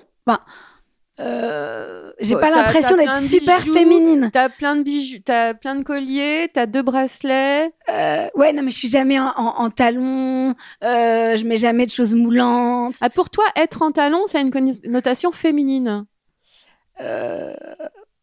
Euh, 1.20 2.12
j'ai 2.20 2.36
pas 2.36 2.52
l'impression 2.52 2.96
d'être 2.96 3.22
super 3.24 3.62
bijoux, 3.62 3.74
féminine. 3.74 4.30
T'as 4.32 4.50
plein 4.50 4.76
de 4.76 4.84
bijoux, 4.84 5.18
t'as 5.26 5.56
plein 5.56 5.76
de 5.76 5.84
colliers, 5.84 6.48
t'as 6.54 6.68
deux 6.68 6.84
bracelets. 6.84 7.72
Euh, 7.90 8.28
ouais, 8.36 8.54
non, 8.54 8.62
mais 8.62 8.70
je 8.72 8.78
suis 8.78 8.88
jamais 8.88 9.20
en, 9.20 9.34
en, 9.36 9.64
en 9.64 9.70
talons. 9.70 10.54
Euh, 10.84 11.38
je 11.38 11.46
mets 11.46 11.58
jamais 11.58 11.86
de 11.86 11.92
choses 11.92 12.14
moulantes. 12.14 12.98
Ah, 13.02 13.10
pour 13.10 13.30
toi, 13.30 13.46
être 13.56 13.82
en 13.82 13.92
talon, 13.92 14.28
ça 14.28 14.38
a 14.38 14.42
une 14.42 14.52
connotation 14.52 15.32
féminine? 15.32 16.06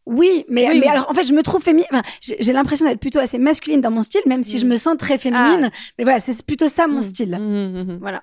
Oui, 0.07 0.45
mais, 0.49 0.69
Oui, 0.69 0.81
mais 0.81 0.87
oui. 0.87 0.89
alors 0.89 1.09
en 1.11 1.15
fait, 1.15 1.25
je 1.25 1.33
me 1.33 1.43
trouve 1.43 1.63
féminine. 1.63 1.87
Enfin, 1.91 2.03
j'ai 2.21 2.53
l'impression 2.53 2.85
d'être 2.87 3.01
plutôt 3.01 3.21
assez 3.21 3.39
masculine 3.39 3.81
dans 3.81 3.91
mon 3.91 4.03
style, 4.03 4.21
même 4.27 4.43
si 4.43 4.59
je 4.59 4.67
Mm. 4.67 4.69
me 4.69 4.77
sens 4.77 4.97
très 4.99 5.17
féminine. 5.19 5.71
Mais 5.99 6.05
voilà, 6.05 6.19
c'est 6.19 6.45
plutôt 6.45 6.69
ça 6.69 6.87
mon 6.87 6.99
Mm. 6.99 7.03
style. 7.03 7.39
Mhm. 7.41 7.99
Voilà. 8.01 8.23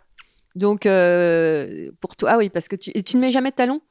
Donc, 0.56 0.86
euh, 0.86 1.90
pour 2.02 2.16
toi, 2.16 2.32
ah 2.34 2.38
oui, 2.38 2.50
parce 2.50 2.68
que 2.68 2.76
tu, 2.76 2.92
et 2.94 3.02
tu 3.04 3.16
ne 3.16 3.22
mets 3.22 3.32
jamais 3.32 3.50
de 3.52 3.56
talons? 3.56 3.82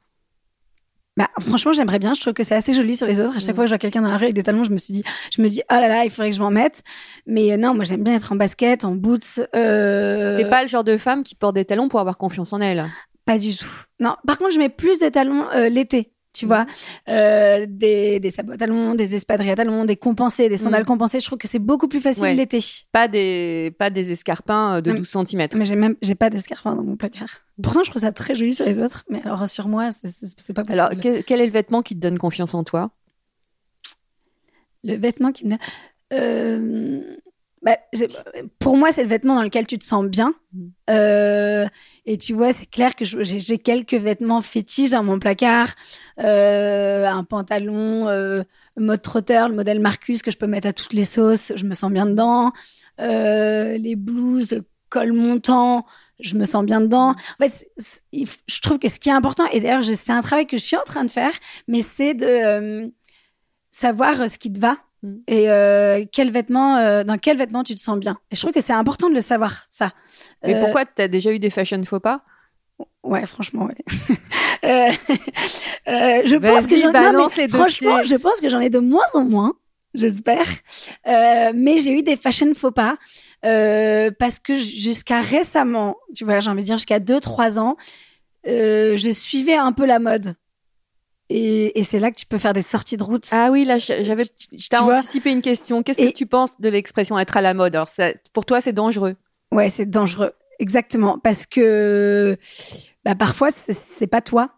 Bah, 1.17 1.29
franchement, 1.41 1.73
j'aimerais 1.73 1.99
bien. 1.99 2.15
Je 2.15 2.21
trouve 2.21 2.33
que 2.33 2.45
c'est 2.45 2.55
assez 2.55 2.73
joli 2.73 2.95
sur 2.97 3.07
les 3.07 3.21
autres. 3.21 3.37
À 3.37 3.41
chaque 3.41 3.55
fois 3.55 3.65
que 3.65 3.69
je 3.69 3.73
vois 3.73 3.79
quelqu'un 3.79 4.01
dans 4.03 4.09
la 4.11 4.17
rue 4.17 4.25
avec 4.25 4.35
des 4.35 4.43
talons, 4.45 4.63
je 4.65 4.71
me 4.71 4.79
suis 4.79 4.95
dit, 4.95 5.03
je 5.37 5.43
me 5.43 5.49
dis, 5.49 5.61
oh 5.71 5.75
là 5.75 5.89
là, 5.89 6.05
il 6.05 6.11
faudrait 6.11 6.31
que 6.31 6.37
je 6.37 6.41
m'en 6.41 6.51
mette. 6.51 6.83
Mais 7.27 7.53
euh, 7.53 7.57
non, 7.57 7.75
moi, 7.75 7.85
j'aime 7.85 8.05
bien 8.05 8.15
être 8.15 8.31
en 8.33 8.37
basket, 8.37 8.85
en 8.85 8.95
boots. 8.95 9.41
Euh... 9.57 10.37
T'es 10.37 10.49
pas 10.49 10.63
le 10.63 10.69
genre 10.69 10.85
de 10.85 10.97
femme 10.97 11.23
qui 11.25 11.35
porte 11.35 11.57
des 11.57 11.65
talons 11.65 11.89
pour 11.89 11.99
avoir 12.01 12.17
confiance 12.17 12.53
en 12.53 12.61
elle? 12.61 12.87
Pas 13.27 13.39
du 13.39 13.55
tout. 13.57 13.67
Non. 13.99 14.15
Par 14.27 14.39
contre, 14.39 14.53
je 14.53 14.59
mets 14.59 14.69
plus 14.71 14.99
de 15.01 15.09
talons 15.09 15.47
euh, 15.53 15.69
l'été. 15.69 16.13
Tu 16.33 16.47
vois, 16.47 16.65
euh, 17.09 17.67
des, 17.69 18.21
des 18.21 18.31
sabots 18.31 18.53
à 18.53 18.57
talons, 18.57 18.95
des 18.95 19.17
espadrilles 19.17 19.51
à 19.51 19.57
talons, 19.57 19.85
des 19.85 19.97
compensés, 19.97 20.49
des 20.49 20.59
sandales 20.59 20.83
Mm. 20.85 20.87
compensées. 20.87 21.19
Je 21.19 21.25
trouve 21.27 21.39
que 21.39 21.49
c'est 21.49 21.59
beaucoup 21.59 21.89
plus 21.89 22.01
facile 22.01 22.23
Ouais. 22.23 22.35
l'été. 22.35 22.61
Pas 22.93 23.09
des, 23.09 23.75
pas 23.79 23.91
des 23.91 24.13
escarpins 24.13 24.77
euh, 24.77 24.81
de 24.81 24.93
Non, 24.93 24.99
12 24.99 25.09
cm. 25.27 25.49
Mais 25.57 25.65
j'ai 25.65 25.75
même, 25.75 25.97
j'ai 26.03 26.15
pas 26.15 26.31
d'escarpin 26.31 26.77
dans 26.77 26.85
mon 26.85 26.95
placard. 26.97 27.29
Pourtant, 27.61 27.83
je 27.83 27.91
trouve 27.91 28.03
ça 28.03 28.13
très 28.13 28.37
joli 28.37 28.55
sur 28.55 28.65
les 28.65 28.79
autres. 28.79 29.03
Mais 29.11 29.21
alors, 29.25 29.49
sur 29.49 29.67
moi, 29.67 29.91
c'est- 29.91 30.07
c'est 30.07 30.27
c'est 30.37 30.53
pas 30.55 30.63
possible. 30.63 30.81
Alors, 30.87 31.01
quel, 31.03 31.25
quel 31.25 31.41
est 31.41 31.47
le 31.47 31.53
vêtement 31.53 31.83
qui 31.83 31.97
te 31.97 32.01
donne 32.01 32.17
confiance 32.17 32.55
en 32.55 32.63
toi? 32.63 32.93
Le 34.85 34.95
vêtement 34.95 35.33
qui 35.33 35.45
me 35.47 35.51
donne. 35.51 35.59
Euh, 36.13 37.17
bah, 37.63 37.77
pour 38.59 38.77
moi, 38.77 38.91
c'est 38.91 39.03
le 39.03 39.09
vêtement 39.09 39.35
dans 39.35 39.43
lequel 39.43 39.67
tu 39.67 39.79
te 39.79 39.85
sens 39.85 40.05
bien. 40.07 40.33
Mm. 40.53 40.67
Euh, 40.91 41.67
et 42.07 42.17
tu 42.17 42.33
vois, 42.33 42.53
c'est 42.53 42.67
clair 42.67 42.97
que 42.97 43.05
j'ai 43.05 43.59
quelques 43.59 43.95
vêtements 43.95 44.41
fétiches 44.41 44.91
dans 44.91 45.03
mon 45.03 45.19
placard. 45.19 45.69
Euh, 46.21 47.05
un 47.07 47.25
pantalon 47.25 48.09
euh, 48.09 48.43
mode 48.77 49.03
trotteur, 49.03 49.49
le 49.49 49.55
modèle 49.55 49.81
Marcus 49.81 50.23
que 50.23 50.31
je 50.31 50.39
peux 50.39 50.47
mettre 50.47 50.69
à 50.69 50.73
toutes 50.73 50.95
les 50.95 51.05
sauces. 51.05 51.53
Je 51.55 51.65
me 51.65 51.75
sens 51.75 51.93
bien 51.93 52.07
dedans. 52.07 52.53
Euh, 53.01 53.77
les 53.77 53.97
blouses 53.97 54.63
col 54.89 55.13
montant. 55.13 55.87
Je 56.19 56.37
me 56.37 56.45
sens 56.45 56.65
bien 56.65 56.81
dedans. 56.81 57.11
En 57.11 57.49
fait, 57.49 57.67
je 58.13 58.61
trouve 58.61 58.79
que 58.79 58.89
ce 58.89 58.99
qui 58.99 59.09
est 59.09 59.13
important, 59.13 59.47
et 59.53 59.61
d'ailleurs, 59.61 59.85
c'est 59.85 60.13
un 60.13 60.21
travail 60.21 60.47
que 60.47 60.59
je 60.59 60.63
suis 60.63 60.77
en 60.77 60.83
train 60.85 61.05
de 61.05 61.11
faire, 61.11 61.33
mais 61.67 61.81
c'est 61.81 62.13
de 62.13 62.27
euh, 62.27 62.89
savoir 63.71 64.21
euh, 64.21 64.27
ce 64.29 64.39
qui 64.39 64.53
te 64.53 64.61
va 64.61 64.77
Mm. 65.03 65.17
et 65.29 65.51
euh, 65.51 66.05
quel 66.13 66.31
vêtement, 66.31 66.77
euh, 66.77 67.05
dans 67.05 67.17
quel 67.17 67.37
vêtement 67.39 67.63
tu 67.63 67.75
te 67.75 67.81
sens 67.81 67.99
bien? 67.99 68.19
Et 68.31 68.37
je 68.37 68.41
trouve 68.41 68.53
que 68.53 68.61
c'est 68.61 68.73
important 68.75 69.09
de 69.09 69.15
le 69.15 69.21
savoir, 69.23 69.65
ça. 69.71 69.93
Mais 70.45 70.55
Euh, 70.55 70.61
pourquoi 70.61 70.85
t'as 70.85 71.09
déjà 71.09 71.33
eu 71.33 71.39
des 71.39 71.49
fashion 71.51 71.83
faux 71.85 72.01
pas? 72.01 72.23
Ouais, 73.03 73.25
franchement, 73.27 73.67
ouais. 73.67 73.75
Je 75.87 76.37
pense 76.37 76.67
que 76.67 76.77
j'en- 76.77 76.93
non, 76.93 77.27
mais 77.37 77.43
les 77.43 77.49
franchement, 77.49 77.97
dossiers. 77.99 78.05
je 78.11 78.17
pense 78.17 78.41
que 78.41 78.49
j'en 78.49 78.61
ai 78.61 78.71
de 78.71 78.79
moins 78.79 79.07
en 79.15 79.25
moins, 79.25 79.55
j'espère. 79.95 80.47
Mais 81.07 81.79
j'ai 81.79 81.93
eu 81.99 82.03
des 82.03 82.17
fashion 82.17 82.53
faux 82.55 82.71
pas 82.71 82.97
parce 83.43 84.39
que 84.39 84.55
jusqu'à 84.55 85.21
récemment, 85.21 85.97
tu 86.15 86.25
vois, 86.25 86.41
j'ai 86.41 86.51
envie 86.51 86.61
de 86.63 86.67
dire 86.67 86.77
jusqu'à 86.77 87.01
2-3 87.01 87.59
ans, 87.59 87.77
je 88.45 89.11
suivais 89.13 89.55
un 89.57 89.73
peu 89.73 89.87
la 89.87 89.99
mode. 89.99 90.35
Et, 91.33 91.79
et 91.79 91.85
c'est 91.85 92.01
là 92.01 92.11
que 92.11 92.17
tu 92.17 92.27
peux 92.27 92.39
faire 92.39 92.53
des 92.53 92.61
sorties 92.63 92.97
de 92.97 93.05
route. 93.05 93.29
Ah 93.31 93.51
oui, 93.53 93.65
là, 93.65 93.79
j'avais 93.79 94.25
t'as 94.69 94.81
anticipé 94.83 95.31
une 95.31 95.43
question. 95.43 95.83
Qu'est-ce 95.85 96.03
que 96.03 96.13
tu 96.13 96.27
penses 96.27 96.61
de 96.61 96.69
l'expression 96.69 97.17
être 97.19 97.37
à 97.37 97.41
la 97.41 97.55
mode? 97.55 97.77
Alors, 97.77 97.87
ça- 97.89 98.13
pour 98.33 98.45
toi, 98.45 98.61
c'est 98.61 98.73
dangereux. 98.73 99.15
Ouais, 99.53 99.69
c'est 99.69 99.87
dangereux. 99.89 100.33
Exactement. 100.59 101.19
Parce 101.21 101.47
que 101.47 102.37
bah, 103.05 103.15
parfois, 103.15 103.51
c'est- 103.53 104.07
pas 104.09 104.21
toi. 104.21 104.49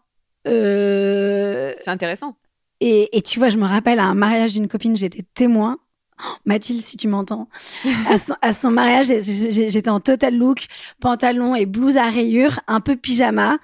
Euh, 0.47 1.73
C'est 1.77 1.91
intéressant. 1.91 2.35
Et, 2.81 3.15
et 3.15 3.21
tu 3.21 3.37
vois, 3.39 3.49
je 3.49 3.57
me 3.57 3.65
rappelle 3.67 3.99
à 3.99 4.05
un 4.05 4.15
mariage 4.15 4.53
d'une 4.53 4.67
copine, 4.67 4.95
j'étais 4.95 5.23
témoin. 5.35 5.77
Oh, 6.19 6.27
Mathilde, 6.45 6.81
si 6.81 6.97
tu 6.97 7.07
m'entends. 7.07 7.47
À 8.09 8.17
son, 8.17 8.33
à 8.41 8.51
son 8.53 8.71
mariage, 8.71 9.07
j'étais 9.07 9.89
en 9.89 9.99
total 9.99 10.35
look, 10.37 10.65
pantalon 10.99 11.55
et 11.55 11.65
blouse 11.65 11.97
à 11.97 12.09
rayures, 12.09 12.59
un 12.67 12.81
peu 12.81 12.95
pyjama. 12.95 13.57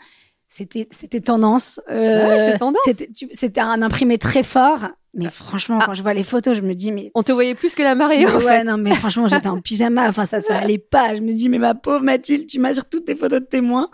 C'était, 0.52 0.88
c'était 0.90 1.22
tendance. 1.22 1.80
Euh, 1.92 2.28
Ouais, 2.28 2.52
c'est 2.52 2.58
tendance. 2.58 2.82
C'était, 3.34 3.62
un 3.62 3.82
imprimé 3.84 4.18
très 4.18 4.42
fort. 4.44 4.90
Mais 5.14 5.30
franchement, 5.30 5.80
Ah. 5.82 5.86
quand 5.88 5.94
je 5.96 6.02
vois 6.04 6.14
les 6.14 6.24
photos, 6.24 6.56
je 6.58 6.62
me 6.62 6.74
dis, 6.76 6.92
mais 6.92 7.12
On 7.16 7.24
te 7.24 7.32
voyait 7.32 7.56
plus 7.56 7.74
que 7.76 7.82
la 7.84 7.96
mariée, 7.96 8.28
en 8.28 8.36
ouais, 8.38 8.42
fait. 8.42 8.64
non, 8.64 8.78
mais 8.78 8.94
franchement, 8.96 9.28
j'étais 9.28 9.48
en 9.48 9.60
pyjama. 9.62 10.08
Enfin, 10.08 10.26
ça, 10.26 10.40
ça 10.40 10.58
allait 10.58 10.78
pas. 10.78 11.16
Je 11.16 11.22
me 11.22 11.34
dis, 11.34 11.50
mais 11.50 11.58
ma 11.60 11.74
pauvre 11.76 12.02
Mathilde, 12.02 12.46
tu 12.48 12.60
m'as 12.60 12.74
sur 12.74 12.86
toutes 12.90 13.06
tes 13.06 13.16
photos 13.16 13.42
de 13.42 13.46
témoins. 13.46 13.90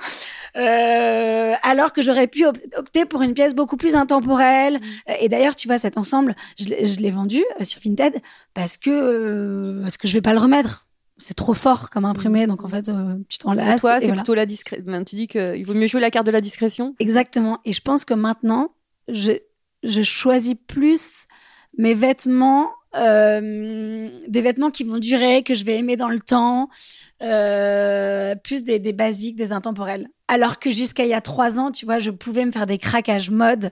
Euh, 0.57 1.53
alors 1.63 1.91
que 1.93 2.01
j'aurais 2.01 2.27
pu 2.27 2.45
op- 2.45 2.57
opter 2.77 3.05
pour 3.05 3.21
une 3.21 3.33
pièce 3.33 3.53
beaucoup 3.55 3.77
plus 3.77 3.95
intemporelle. 3.95 4.79
Euh, 5.09 5.13
Et 5.19 5.27
d'ailleurs, 5.29 5.55
tu 5.55 5.67
vois, 5.67 5.77
cet 5.77 5.97
ensemble, 5.97 6.35
je 6.57 6.69
l'ai- 6.69 6.85
je 6.85 6.99
l'ai 6.99 7.11
vendu 7.11 7.43
euh, 7.59 7.63
sur 7.63 7.79
Vinted 7.83 8.13
parce 8.53 8.77
que, 8.77 8.89
euh, 8.89 9.81
parce 9.81 9.97
que 9.97 10.07
je 10.07 10.13
vais 10.13 10.21
pas 10.21 10.33
le 10.33 10.39
remettre. 10.39 10.84
C'est 11.17 11.33
trop 11.33 11.53
fort 11.53 11.89
comme 11.89 12.05
imprimé. 12.05 12.45
Donc, 12.45 12.63
en 12.63 12.67
fait, 12.67 12.89
euh, 12.89 13.15
tu 13.29 13.37
t'en 13.37 13.53
lasses. 13.53 13.81
Toi, 13.81 13.99
c'est 13.99 14.07
voilà. 14.07 14.21
plutôt 14.21 14.35
la 14.35 14.45
discrétion. 14.45 15.03
Tu 15.05 15.15
dis 15.15 15.27
qu'il 15.27 15.65
vaut 15.65 15.73
mieux 15.73 15.87
jouer 15.87 16.01
la 16.01 16.11
carte 16.11 16.25
de 16.25 16.31
la 16.31 16.41
discrétion 16.41 16.93
Exactement. 16.99 17.59
Et 17.63 17.71
je 17.71 17.81
pense 17.81 18.03
que 18.03 18.13
maintenant, 18.13 18.73
je, 19.07 19.31
je 19.83 20.01
choisis 20.01 20.55
plus 20.67 21.27
mes 21.77 21.93
vêtements, 21.93 22.71
euh, 22.95 24.09
des 24.27 24.41
vêtements 24.41 24.71
qui 24.71 24.83
vont 24.83 24.97
durer, 24.97 25.43
que 25.43 25.53
je 25.53 25.65
vais 25.65 25.77
aimer 25.77 25.95
dans 25.95 26.09
le 26.09 26.19
temps, 26.19 26.69
euh, 27.21 28.35
plus 28.35 28.63
des, 28.63 28.79
des 28.79 28.93
basiques, 28.93 29.35
des 29.35 29.51
intemporels. 29.51 30.09
Alors 30.27 30.59
que 30.59 30.69
jusqu'à 30.69 31.03
il 31.03 31.09
y 31.09 31.13
a 31.13 31.21
trois 31.21 31.59
ans, 31.59 31.71
tu 31.71 31.85
vois, 31.85 31.99
je 31.99 32.11
pouvais 32.11 32.45
me 32.45 32.51
faire 32.51 32.65
des 32.65 32.77
craquages 32.77 33.29
mode. 33.29 33.71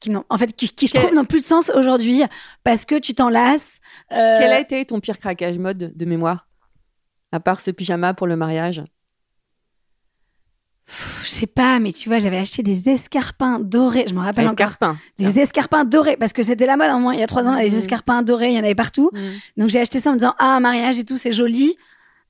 Qui 0.00 0.10
n'ont, 0.10 0.24
en 0.30 0.38
fait, 0.38 0.56
qui, 0.56 0.68
qui 0.70 0.86
je 0.86 0.92
Quel- 0.92 1.02
trouve 1.02 1.14
n'ont 1.14 1.24
plus 1.26 1.40
de 1.40 1.44
sens 1.46 1.70
aujourd'hui 1.74 2.22
parce 2.64 2.84
que 2.86 2.98
tu 2.98 3.14
t'en 3.14 3.28
lasses. 3.28 3.80
Euh, 4.12 4.36
Quel 4.38 4.50
a 4.52 4.58
été 4.60 4.84
ton 4.86 4.98
pire 4.98 5.18
craquage 5.18 5.58
mode 5.58 5.92
de 5.94 6.04
mémoire? 6.06 6.46
À 7.32 7.38
part 7.40 7.60
ce 7.60 7.70
pyjama 7.70 8.14
pour 8.14 8.26
le 8.26 8.34
mariage? 8.36 8.82
Je 11.22 11.28
sais 11.28 11.46
pas, 11.46 11.78
mais 11.78 11.92
tu 11.92 12.08
vois, 12.08 12.18
j'avais 12.18 12.38
acheté 12.38 12.64
des 12.64 12.88
escarpins 12.88 13.60
dorés. 13.60 14.06
Je 14.08 14.14
me 14.14 14.20
rappelle 14.20 14.46
encore. 14.46 14.52
Escarpin. 14.70 14.96
Des 15.18 15.38
escarpins 15.38 15.84
dorés, 15.84 16.16
parce 16.16 16.32
que 16.32 16.42
c'était 16.42 16.66
la 16.66 16.76
mode, 16.76 16.90
au 16.90 16.98
moins, 16.98 17.14
il 17.14 17.20
y 17.20 17.22
a 17.22 17.28
trois 17.28 17.46
ans, 17.46 17.54
les 17.54 17.70
Mhm. 17.70 17.76
escarpins 17.78 18.22
dorés, 18.22 18.50
il 18.50 18.56
y 18.56 18.58
en 18.58 18.64
avait 18.64 18.74
partout. 18.74 19.10
Mm. 19.12 19.18
Donc 19.60 19.68
j'ai 19.68 19.78
acheté 19.80 20.00
ça 20.00 20.10
en 20.10 20.14
me 20.14 20.18
disant, 20.18 20.34
ah, 20.38 20.56
un 20.56 20.60
mariage 20.60 20.98
et 20.98 21.04
tout, 21.04 21.16
c'est 21.16 21.32
joli. 21.32 21.76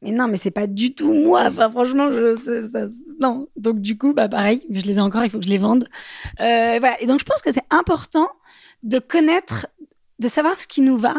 Mais 0.02 0.12
non, 0.12 0.28
mais 0.28 0.37
c'est 0.37 0.50
pas 0.50 0.66
du 0.66 0.95
tout 0.95 1.12
moi. 1.12 1.45
Enfin, 1.47 1.71
franchement, 1.71 2.11
je, 2.11 2.35
ça, 2.35 2.87
non. 3.21 3.49
Donc 3.57 3.80
du 3.80 3.99
coup, 3.99 4.12
bah 4.14 4.28
pareil, 4.28 4.62
je 4.71 4.87
les 4.87 4.97
ai 4.97 5.00
encore, 5.00 5.25
il 5.25 5.30
faut 5.30 5.38
que 5.38 5.45
je 5.45 5.50
les 5.50 5.59
vende. 5.59 5.88
Euh, 6.40 6.76
voilà. 6.80 7.00
Et 7.00 7.07
donc 7.07 7.21
je 7.21 7.25
pense 7.25 7.42
que 7.42 7.52
c'est 7.52 7.66
important 7.71 8.28
de 8.83 8.99
connaître, 8.99 9.66
de 10.19 10.28
savoir 10.28 10.54
ce 10.54 10.66
qui 10.66 10.80
nous 10.80 10.97
va 10.97 11.14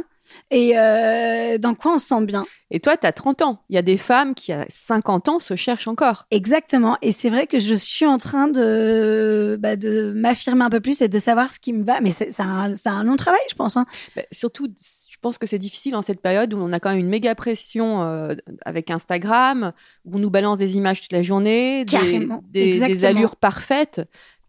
et 0.49 0.77
euh, 0.77 1.57
dans 1.57 1.75
quoi 1.75 1.93
on 1.93 1.97
se 1.97 2.07
sent 2.07 2.25
bien. 2.25 2.43
Et 2.73 2.79
toi, 2.79 2.95
tu 2.95 3.05
as 3.05 3.11
30 3.11 3.41
ans. 3.41 3.63
Il 3.69 3.75
y 3.75 3.77
a 3.77 3.81
des 3.81 3.97
femmes 3.97 4.33
qui, 4.33 4.53
à 4.53 4.65
50 4.69 5.27
ans, 5.27 5.39
se 5.39 5.55
cherchent 5.57 5.89
encore. 5.89 6.25
Exactement. 6.31 6.97
Et 7.01 7.11
c'est 7.11 7.29
vrai 7.29 7.45
que 7.45 7.59
je 7.59 7.75
suis 7.75 8.05
en 8.05 8.17
train 8.17 8.47
de, 8.47 9.57
bah, 9.59 9.75
de 9.75 10.13
m'affirmer 10.15 10.63
un 10.63 10.69
peu 10.69 10.79
plus 10.79 11.01
et 11.01 11.09
de 11.09 11.19
savoir 11.19 11.51
ce 11.51 11.59
qui 11.59 11.73
me 11.73 11.83
va. 11.83 11.99
Mais 11.99 12.11
c'est 12.11 12.39
un, 12.39 13.03
long 13.03 13.17
travail, 13.17 13.41
je 13.49 13.55
pense. 13.55 13.75
Hein. 13.75 13.85
Bah, 14.15 14.21
surtout, 14.31 14.69
je 14.69 15.17
pense 15.21 15.37
que 15.37 15.47
c'est 15.47 15.59
difficile 15.59 15.95
en 15.95 16.01
cette 16.01 16.21
période 16.21 16.53
où 16.53 16.57
on 16.57 16.71
a 16.71 16.79
quand 16.79 16.91
même 16.91 16.99
une 16.99 17.09
méga 17.09 17.35
pression 17.35 18.03
euh, 18.03 18.35
avec 18.65 18.89
Instagram, 18.89 19.73
où 20.05 20.15
on 20.15 20.19
nous 20.19 20.31
balance 20.31 20.57
des 20.57 20.77
images 20.77 21.01
toute 21.01 21.13
la 21.13 21.23
journée, 21.23 21.83
des, 21.83 21.91
Carrément. 21.91 22.41
des, 22.49 22.71
des 22.71 22.83
Exactement. 22.83 23.09
allures 23.09 23.35
parfaites 23.35 24.01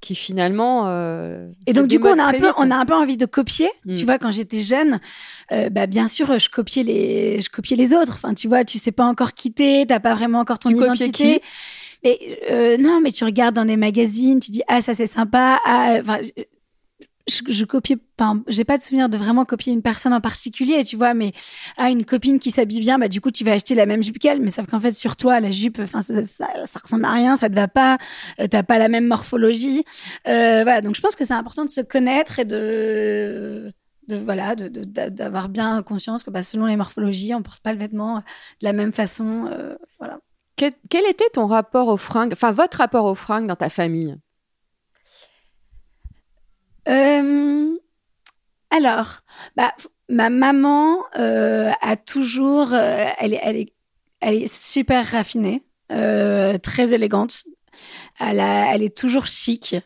qui 0.02 0.14
finalement. 0.14 0.84
euh, 0.88 1.48
Et 1.66 1.72
donc 1.72 1.86
du 1.86 1.98
coup, 1.98 2.08
on 2.08 2.18
a 2.18 2.24
un 2.24 2.32
peu, 2.32 2.52
on 2.58 2.70
a 2.70 2.76
un 2.76 2.84
peu 2.84 2.92
envie 2.94 3.16
de 3.16 3.24
copier. 3.24 3.70
Mm. 3.86 3.94
Tu 3.94 4.04
vois, 4.04 4.18
quand 4.18 4.30
j'étais 4.32 4.58
jeune, 4.58 5.00
euh, 5.52 5.70
bah 5.70 5.86
bien 5.86 6.08
sûr, 6.08 6.38
je 6.38 6.50
copiais 6.50 6.82
les, 6.82 7.40
je 7.40 7.48
copiais 7.48 7.76
les 7.76 7.94
autres. 7.94 8.12
Enfin, 8.14 8.34
tu 8.34 8.48
vois, 8.48 8.64
tu 8.64 8.78
sais 8.78 8.92
pas 8.92 9.04
encore 9.04 9.32
quitter, 9.32 9.86
t'as 9.88 10.00
pas 10.00 10.14
vraiment 10.14 10.40
encore 10.40 10.58
ton 10.58 10.68
Tu 10.68 10.76
identité. 10.76 11.40
mais 12.04 12.18
euh, 12.50 12.76
non, 12.76 13.00
mais 13.00 13.12
tu 13.12 13.24
regardes 13.24 13.54
dans 13.54 13.64
des 13.64 13.76
magazines, 13.78 14.40
tu 14.40 14.50
dis 14.50 14.62
ah 14.68 14.82
ça 14.82 14.92
c'est 14.92 15.06
sympa. 15.06 15.60
Ah, 15.64 15.96
enfin, 16.00 16.18
je, 17.28 17.40
je, 17.52 17.64
copiais. 17.64 17.96
Enfin, 18.18 18.42
j'ai 18.48 18.64
pas 18.64 18.76
de 18.78 18.82
souvenir 18.82 19.08
de 19.08 19.16
vraiment 19.16 19.44
copier 19.44 19.72
une 19.72 19.82
personne 19.82 20.12
en 20.12 20.20
particulier, 20.20 20.84
tu 20.84 20.96
vois. 20.96 21.14
Mais 21.14 21.32
ah 21.76 21.90
une 21.90 22.04
copine 22.04 22.38
qui 22.38 22.50
s'habille 22.50 22.80
bien, 22.80 22.98
bah 22.98 23.08
du 23.08 23.20
coup 23.20 23.30
tu 23.30 23.44
vas 23.44 23.52
acheter 23.52 23.74
la 23.74 23.86
même 23.86 24.02
jupe 24.02 24.18
qu'elle. 24.18 24.40
Mais 24.42 24.50
sauf 24.50 24.66
qu'en 24.66 24.80
fait 24.80 24.92
sur 24.92 25.16
toi 25.16 25.40
la 25.40 25.50
jupe, 25.50 25.78
enfin 25.80 26.00
ça, 26.02 26.22
ça, 26.22 26.46
ça 26.66 26.80
ressemble 26.82 27.04
à 27.04 27.12
rien, 27.12 27.36
ça 27.36 27.48
te 27.48 27.54
va 27.54 27.68
pas. 27.68 27.98
euh, 28.40 28.46
t'as 28.48 28.62
pas 28.62 28.78
la 28.78 28.88
même 28.88 29.06
morphologie. 29.06 29.84
Euh, 30.28 30.62
voilà, 30.64 30.80
donc 30.82 30.94
je 30.94 31.00
pense 31.00 31.16
que 31.16 31.24
c'est 31.24 31.34
important 31.34 31.64
de 31.64 31.70
se 31.70 31.80
connaître 31.80 32.38
et 32.38 32.44
de, 32.44 33.72
de 34.08 34.16
voilà, 34.16 34.54
de- 34.56 34.68
de- 34.68 35.08
d'avoir 35.08 35.48
bien 35.48 35.82
conscience 35.82 36.22
que 36.24 36.30
bah, 36.30 36.42
selon 36.42 36.66
les 36.66 36.76
morphologies, 36.76 37.34
on 37.34 37.42
porte 37.42 37.60
pas 37.62 37.72
le 37.72 37.78
vêtement 37.78 38.18
de 38.18 38.22
la 38.62 38.72
même 38.72 38.92
façon. 38.92 39.46
euh, 39.52 39.74
voilà. 39.98 40.18
Quel, 40.56 40.72
quel 40.90 41.06
était 41.08 41.28
ton 41.32 41.46
rapport 41.46 41.88
aux 41.88 41.96
fringues, 41.96 42.32
enfin 42.32 42.50
votre 42.50 42.78
rapport 42.78 43.06
aux 43.06 43.14
fringues 43.14 43.46
dans 43.46 43.56
ta 43.56 43.70
famille? 43.70 44.16
Alors, 48.70 49.20
bah, 49.56 49.74
ma 50.08 50.30
maman 50.30 50.98
euh, 51.16 51.70
a 51.80 51.96
toujours, 51.96 52.72
euh, 52.72 53.06
elle, 53.18 53.34
est, 53.34 53.40
elle, 53.42 53.56
est, 53.56 53.72
elle 54.20 54.42
est 54.42 54.52
super 54.52 55.06
raffinée, 55.06 55.62
euh, 55.90 56.58
très 56.58 56.94
élégante. 56.94 57.44
Elle, 58.20 58.40
a, 58.40 58.74
elle 58.74 58.82
est 58.82 58.96
toujours 58.96 59.26
chic. 59.26 59.76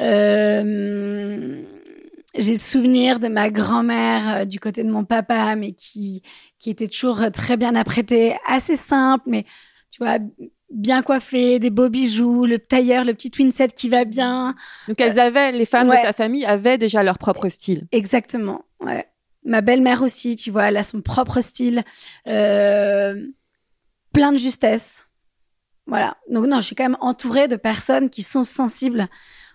Euh, 0.00 1.62
j'ai 2.36 2.56
souvenir 2.56 3.20
de 3.20 3.28
ma 3.28 3.50
grand-mère 3.50 4.28
euh, 4.40 4.44
du 4.44 4.58
côté 4.58 4.82
de 4.84 4.90
mon 4.90 5.04
papa, 5.04 5.54
mais 5.56 5.72
qui, 5.72 6.22
qui 6.58 6.70
était 6.70 6.88
toujours 6.88 7.30
très 7.32 7.56
bien 7.56 7.74
apprêtée, 7.74 8.36
assez 8.46 8.76
simple, 8.76 9.24
mais 9.28 9.44
tu 9.90 10.02
vois, 10.02 10.18
bien 10.74 11.02
coiffé, 11.02 11.58
des 11.58 11.70
beaux 11.70 11.88
bijoux, 11.88 12.44
le 12.44 12.58
tailleur, 12.58 13.04
le 13.04 13.14
petit 13.14 13.30
twin 13.30 13.50
set 13.50 13.74
qui 13.74 13.88
va 13.88 14.04
bien. 14.04 14.54
Donc 14.88 15.00
elles 15.00 15.18
avaient, 15.18 15.52
les 15.52 15.64
femmes 15.64 15.88
ouais. 15.88 15.98
de 15.98 16.02
ta 16.02 16.12
famille 16.12 16.44
avaient 16.44 16.78
déjà 16.78 17.02
leur 17.02 17.16
propre 17.16 17.48
style. 17.48 17.86
Exactement, 17.92 18.64
ouais. 18.80 19.06
Ma 19.44 19.60
belle-mère 19.60 20.02
aussi, 20.02 20.36
tu 20.36 20.50
vois, 20.50 20.64
elle 20.64 20.76
a 20.76 20.82
son 20.82 21.02
propre 21.02 21.40
style, 21.40 21.82
euh, 22.26 23.26
plein 24.12 24.32
de 24.32 24.38
justesse. 24.38 25.06
Voilà. 25.86 26.16
Donc 26.30 26.46
non, 26.46 26.60
je 26.60 26.66
suis 26.66 26.74
quand 26.74 26.84
même 26.84 26.96
entourée 27.00 27.46
de 27.46 27.56
personnes 27.56 28.08
qui 28.08 28.22
sont 28.22 28.44
sensibles 28.44 29.08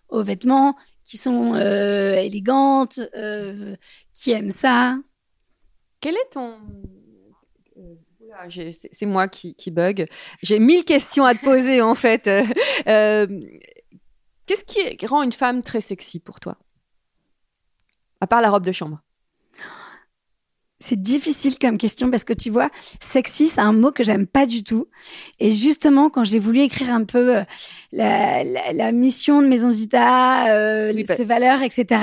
aux 0.10 0.24
vêtements, 0.24 0.76
qui 1.06 1.18
sont 1.18 1.56
euh, 1.56 2.14
élégantes, 2.14 3.00
euh, 3.16 3.76
qui 4.14 4.32
aiment 4.32 4.52
ça. 4.52 4.98
Quel 6.02 6.16
est 6.16 6.30
ton... 6.32 6.54
j'ai- 8.48 8.72
C'est 8.74 9.06
moi 9.06 9.28
qui, 9.28 9.56
qui 9.56 9.72
bug. 9.72 10.08
J'ai 10.44 10.60
mille 10.60 10.84
questions 10.86 11.26
à 11.26 11.36
te 11.36 11.44
poser 11.44 11.82
en 11.82 11.96
fait. 11.96 12.30
Euh, 12.88 13.28
Qu'est-ce 14.46 14.64
qui 14.66 15.06
rend 15.06 15.22
une 15.22 15.32
femme 15.34 15.62
très 15.62 15.82
sexy 15.82 16.20
pour 16.20 16.40
toi? 16.40 16.58
À 18.22 18.28
part 18.28 18.42
la 18.42 18.50
robe 18.50 18.66
de 18.66 18.72
chambre. 18.72 19.00
C'est 20.82 21.02
difficile 21.02 21.60
comme 21.60 21.78
question 21.78 22.10
parce 22.10 22.24
que 22.24 22.32
tu 22.34 22.50
vois, 22.50 22.70
sexy, 23.02 23.48
c'est 23.48 23.60
un 23.62 23.74
mot 23.74 23.92
que 23.92 24.02
j'aime 24.02 24.26
pas 24.26 24.46
du 24.46 24.64
tout. 24.64 24.88
Et 25.40 25.52
justement, 25.52 26.10
quand 26.10 26.24
j'ai 26.24 26.40
voulu 26.40 26.62
écrire 26.62 26.94
un 26.94 27.04
peu 27.04 27.38
euh, 27.38 27.44
la, 27.92 28.44
la, 28.46 28.72
la 28.74 28.92
mission 28.94 29.42
de 29.42 29.48
Maison 29.48 29.72
Zita, 29.72 30.48
euh, 30.56 30.94
Oui, 30.94 31.04
bah- 31.04 31.16
ses 31.18 31.26
valeurs, 31.26 31.62
etc., 31.62 32.02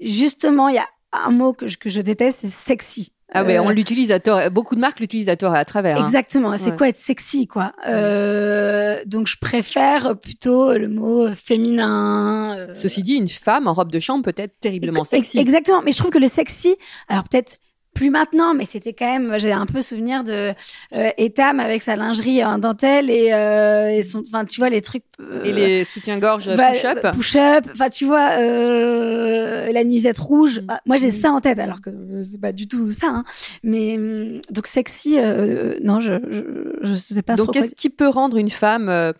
justement, 0.00 0.68
il 0.68 0.76
y 0.76 0.78
a 0.78 0.88
un 1.12 1.30
mot 1.30 1.52
que 1.52 1.68
je, 1.68 1.76
que 1.76 1.90
je 1.90 2.00
déteste, 2.00 2.40
c'est 2.40 2.48
sexy. 2.48 3.12
Ah 3.34 3.44
ouais, 3.44 3.58
Euh, 3.58 3.62
on 3.62 3.70
l'utilise 3.70 4.10
à 4.10 4.20
tort. 4.20 4.50
Beaucoup 4.50 4.74
de 4.74 4.80
marques 4.80 5.00
l'utilisent 5.00 5.28
à 5.28 5.36
tort 5.36 5.54
et 5.54 5.58
à 5.58 5.64
travers. 5.64 5.96
hein. 5.98 6.04
Exactement. 6.04 6.56
C'est 6.56 6.70
Ouais. 6.70 6.76
quoi 6.76 6.88
être 6.88 6.96
sexy, 6.96 7.46
quoi. 7.46 7.72
Euh, 7.86 9.02
donc, 9.06 9.26
je 9.26 9.36
préfère 9.38 10.16
plutôt 10.18 10.72
le 10.72 10.88
mot 10.88 11.28
féminin. 11.34 12.56
euh, 12.58 12.74
Ceci 12.74 13.02
dit, 13.02 13.14
une 13.14 13.28
femme 13.28 13.66
en 13.68 13.74
robe 13.74 13.92
de 13.92 14.00
chambre 14.00 14.24
peut 14.24 14.34
être 14.36 14.58
terriblement 14.60 15.00
Ex- 15.00 15.10
sexy. 15.10 15.38
Exactement. 15.38 15.82
Mais 15.82 15.92
je 15.92 15.98
trouve 15.98 16.10
que 16.10 16.18
le 16.18 16.28
sexy, 16.28 16.76
alors 17.08 17.24
peut-être 17.24 17.58
plus 17.98 18.10
maintenant, 18.10 18.54
mais 18.54 18.64
c'était 18.64 18.92
quand 18.92 19.06
même, 19.10 19.38
j'ai 19.38 19.52
un 19.52 19.66
peu 19.66 19.80
souvenir 19.82 20.22
de 20.24 20.54
euh, 20.94 21.10
Etam 21.18 21.58
avec 21.60 21.82
sa 21.82 21.96
lingerie 21.96 22.44
en 22.44 22.58
dentelle 22.58 23.10
et, 23.10 23.32
euh, 23.32 23.90
et 23.90 24.02
son, 24.02 24.22
enfin, 24.28 24.44
tu 24.44 24.60
vois, 24.60 24.68
les 24.70 24.80
trucs. 24.82 25.04
euh, 25.20 25.42
Et 25.44 25.52
les 25.52 25.84
soutiens-gorge 25.84 26.48
va- 26.48 26.70
push-up. 26.70 27.06
Push-up. 27.12 27.64
Enfin, 27.72 27.88
tu 27.90 28.04
vois, 28.04 28.30
euh, 28.38 29.70
la 29.72 29.84
nuisette 29.84 30.18
rouge. 30.18 30.60
Mm. 30.60 30.66
Bah, 30.66 30.80
moi, 30.86 30.96
j'ai 30.96 31.08
Mm. 31.08 31.10
ça 31.22 31.30
en 31.32 31.40
tête, 31.40 31.58
alors 31.58 31.80
que 31.80 31.90
euh, 31.90 32.22
c'est 32.24 32.40
pas 32.40 32.52
du 32.52 32.68
tout 32.68 32.90
ça. 32.90 33.08
hein. 33.08 33.24
Mais 33.62 33.96
hum, 33.96 34.40
donc 34.50 34.66
sexy, 34.66 35.18
euh, 35.18 35.78
non, 35.82 36.00
je, 36.00 36.12
je, 36.30 36.42
je 36.82 36.94
sais 36.94 37.22
pas 37.22 37.34
Donc, 37.34 37.52
qu'est-ce 37.52 37.74
qui 37.74 37.90
peut 37.90 38.08
rendre 38.08 38.36
une 38.36 38.50
femme 38.50 38.88
euh, 38.88 39.12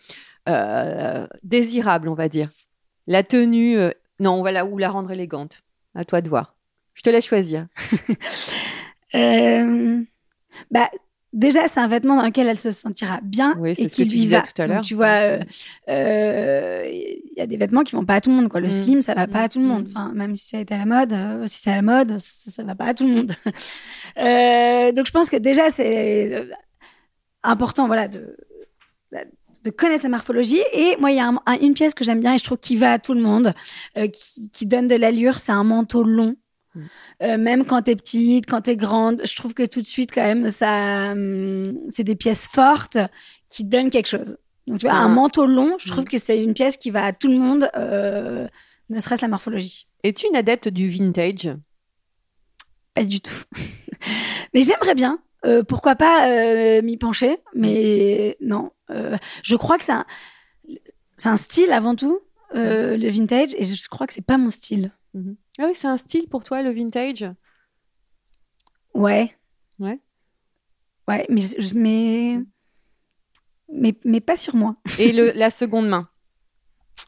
euh, 0.48 1.26
désirable, 1.42 2.08
on 2.08 2.14
va 2.14 2.28
dire? 2.28 2.48
La 3.06 3.22
tenue, 3.22 3.76
euh, 3.78 3.90
non, 4.20 4.40
voilà, 4.40 4.64
ou 4.66 4.78
la 4.78 4.88
rendre 4.90 5.10
élégante? 5.10 5.60
À 5.94 6.04
toi 6.04 6.20
de 6.20 6.28
voir. 6.28 6.54
Je 6.98 7.02
te 7.02 7.10
laisse 7.10 7.26
choisir. 7.26 7.66
Euh, 9.14 10.02
bah, 10.70 10.90
déjà, 11.32 11.66
c'est 11.66 11.80
un 11.80 11.86
vêtement 11.86 12.16
dans 12.16 12.22
lequel 12.24 12.46
elle 12.46 12.58
se 12.58 12.70
sentira 12.70 13.20
bien 13.22 13.56
Oui, 13.58 13.74
c'est 13.74 13.88
ce 13.88 13.96
que 13.96 14.02
tu 14.02 14.18
disais 14.18 14.36
va. 14.36 14.42
tout 14.42 14.60
à 14.60 14.66
l'heure. 14.66 14.82
tu 14.82 14.94
vois, 14.94 15.06
euh, 15.06 15.38
euh, 15.88 16.86
il 16.92 17.32
y 17.38 17.40
a 17.40 17.46
des 17.46 17.56
vêtements 17.56 17.84
qui 17.84 17.94
vont 17.96 18.04
pas 18.04 18.16
à 18.16 18.20
tout 18.20 18.28
le 18.28 18.36
monde. 18.36 18.50
Quoi. 18.50 18.60
Le 18.60 18.66
Mm. 18.68 18.70
slim, 18.70 19.00
ça 19.00 19.14
va 19.14 19.26
pas 19.26 19.40
Mm. 19.40 19.44
à 19.44 19.48
tout 19.48 19.58
le 19.60 19.64
monde. 19.64 19.84
Mm. 19.84 19.90
Enfin, 19.96 20.12
même 20.14 20.36
si 20.36 20.48
ça 20.48 20.58
a 20.58 20.60
été 20.60 20.74
à 20.74 20.78
la 20.78 20.84
mode, 20.84 21.12
euh, 21.14 21.46
si 21.46 21.58
c'est 21.62 21.70
à 21.70 21.76
la 21.76 21.80
mode, 21.82 22.18
ça, 22.18 22.50
ça 22.50 22.62
va 22.64 22.74
pas 22.74 22.84
à 22.84 22.92
tout 22.94 23.06
le 23.08 23.14
monde. 23.14 23.32
Euh, 24.18 24.92
donc, 24.92 25.06
je 25.06 25.12
pense 25.12 25.30
que 25.30 25.36
déjà, 25.36 25.70
c'est 25.70 26.34
euh, 26.34 26.50
important, 27.44 27.86
voilà, 27.86 28.08
de, 28.08 28.36
de 29.64 29.70
connaître 29.70 30.02
sa 30.02 30.08
morphologie. 30.10 30.60
Et 30.74 30.96
moi, 30.98 31.12
il 31.12 31.16
y 31.16 31.20
a 31.20 31.28
un- 31.28 31.40
un- 31.46 31.58
une 31.60 31.72
pièce 31.74 31.94
que 31.94 32.04
j'aime 32.04 32.20
bien 32.20 32.34
et 32.34 32.38
je 32.38 32.44
trouve 32.44 32.58
qui 32.58 32.76
va 32.76 32.92
à 32.92 32.98
tout 32.98 33.14
le 33.14 33.20
monde, 33.22 33.54
euh, 33.96 34.08
qui, 34.08 34.50
qui 34.50 34.66
donne 34.66 34.86
de 34.88 34.96
l'allure. 34.96 35.38
C'est 35.38 35.52
un 35.52 35.64
manteau 35.64 36.02
long. 36.02 36.36
Euh, 37.22 37.36
même 37.38 37.64
quand 37.64 37.82
t'es 37.82 37.96
petite, 37.96 38.46
quand 38.46 38.60
t'es 38.62 38.76
grande, 38.76 39.22
je 39.24 39.34
trouve 39.36 39.54
que 39.54 39.64
tout 39.66 39.80
de 39.80 39.86
suite, 39.86 40.10
quand 40.14 40.22
même, 40.22 40.48
ça, 40.48 41.12
hum, 41.12 41.78
c'est 41.88 42.04
des 42.04 42.16
pièces 42.16 42.46
fortes 42.46 42.98
qui 43.50 43.64
donnent 43.64 43.90
quelque 43.90 44.08
chose. 44.08 44.36
Donc, 44.66 44.78
tu 44.78 44.86
vois, 44.86 44.94
un 44.96 45.06
un- 45.06 45.08
manteau 45.08 45.46
long, 45.46 45.76
je 45.78 45.88
trouve 45.88 46.04
Mm. 46.04 46.08
que 46.08 46.18
c'est 46.18 46.42
une 46.42 46.54
pièce 46.54 46.76
qui 46.76 46.90
va 46.90 47.04
à 47.04 47.12
tout 47.12 47.28
le 47.28 47.38
monde, 47.38 47.70
euh, 47.76 48.46
ne 48.90 49.00
serait-ce 49.00 49.22
la 49.22 49.28
morphologie. 49.28 49.86
Es-tu 50.04 50.26
une 50.28 50.36
adepte 50.36 50.68
du 50.68 50.88
vintage? 50.90 51.54
Pas 52.94 53.04
du 53.04 53.20
tout. 53.20 53.42
mais 54.54 54.62
j'aimerais 54.62 54.94
bien. 54.94 55.18
Euh, 55.46 55.62
pourquoi 55.62 55.94
pas 55.94 56.28
euh, 56.30 56.82
m'y 56.82 56.96
pencher 56.96 57.38
Mais 57.54 58.36
non. 58.40 58.70
Je 59.42 59.54
crois 59.56 59.78
que 59.78 59.84
c'est 59.84 59.92
un, 59.92 60.04
c'est 61.16 61.28
un 61.28 61.36
style 61.36 61.72
avant 61.72 61.94
tout, 61.94 62.18
le 62.54 63.08
vintage, 63.10 63.54
et 63.56 63.64
je 63.64 63.88
crois 63.88 64.06
que 64.06 64.14
c'est 64.14 64.24
pas 64.24 64.38
mon 64.38 64.50
style. 64.50 64.92
Ah 65.58 65.64
oui, 65.66 65.72
c'est 65.74 65.88
un 65.88 65.96
style 65.96 66.28
pour 66.28 66.44
toi, 66.44 66.62
le 66.62 66.70
vintage? 66.70 67.24
Ouais. 68.94 69.34
Ouais. 69.78 69.98
Ouais, 71.08 71.26
mais, 71.30 71.40
mais, 71.74 72.38
mais, 73.72 73.94
mais 74.04 74.20
pas 74.20 74.36
sur 74.36 74.54
moi. 74.56 74.76
Et 74.98 75.12
le, 75.12 75.32
la 75.32 75.50
seconde 75.50 75.88
main? 75.88 76.08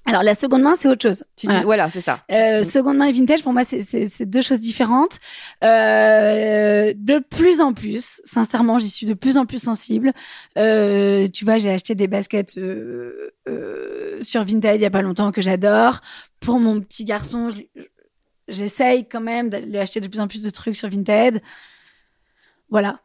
Alors, 0.06 0.22
la 0.22 0.34
seconde 0.34 0.62
main, 0.62 0.74
c'est 0.76 0.88
autre 0.88 1.02
chose. 1.02 1.24
tu 1.36 1.46
Voilà. 1.46 1.60
dis, 1.60 1.64
Voilà, 1.64 1.90
c'est 1.90 2.00
ça. 2.00 2.24
Euh, 2.32 2.62
seconde 2.64 2.96
main 2.96 3.06
et 3.06 3.12
vintage, 3.12 3.42
pour 3.42 3.52
moi, 3.52 3.64
c'est- 3.64 4.24
deux 4.24 4.40
choses 4.40 4.60
différentes. 4.60 5.18
Euh, 5.62 6.92
de 6.96 7.18
plus 7.18 7.60
en 7.60 7.74
plus, 7.74 8.20
sincèrement, 8.24 8.78
j'y 8.78 8.88
suis 8.88 9.06
de 9.06 9.14
plus 9.14 9.36
en 9.36 9.46
plus 9.46 9.58
sensible. 9.62 10.12
Euh, 10.56 11.28
tu 11.28 11.44
vois, 11.44 11.58
j'ai 11.58 11.70
acheté 11.70 11.94
des 11.94 12.06
baskets 12.08 12.52
sur 12.52 14.44
Vinted 14.44 14.76
il 14.76 14.80
y 14.82 14.86
a 14.86 14.90
pas 14.90 15.02
longtemps 15.02 15.32
que 15.32 15.42
j'adore. 15.42 16.00
Pour 16.40 16.58
mon 16.58 16.80
petit 16.80 17.04
garçon, 17.04 17.50
je- 17.50 17.62
je- 17.76 17.82
j'essaye 18.50 19.08
quand 19.08 19.20
même 19.20 19.50
lui 19.50 19.78
acheter 19.78 20.00
de 20.00 20.08
plus 20.08 20.20
en 20.20 20.28
plus 20.28 20.42
de 20.42 20.50
trucs 20.50 20.76
sur 20.76 20.88
Vinted. 20.88 21.40
Voilà, 22.68 23.00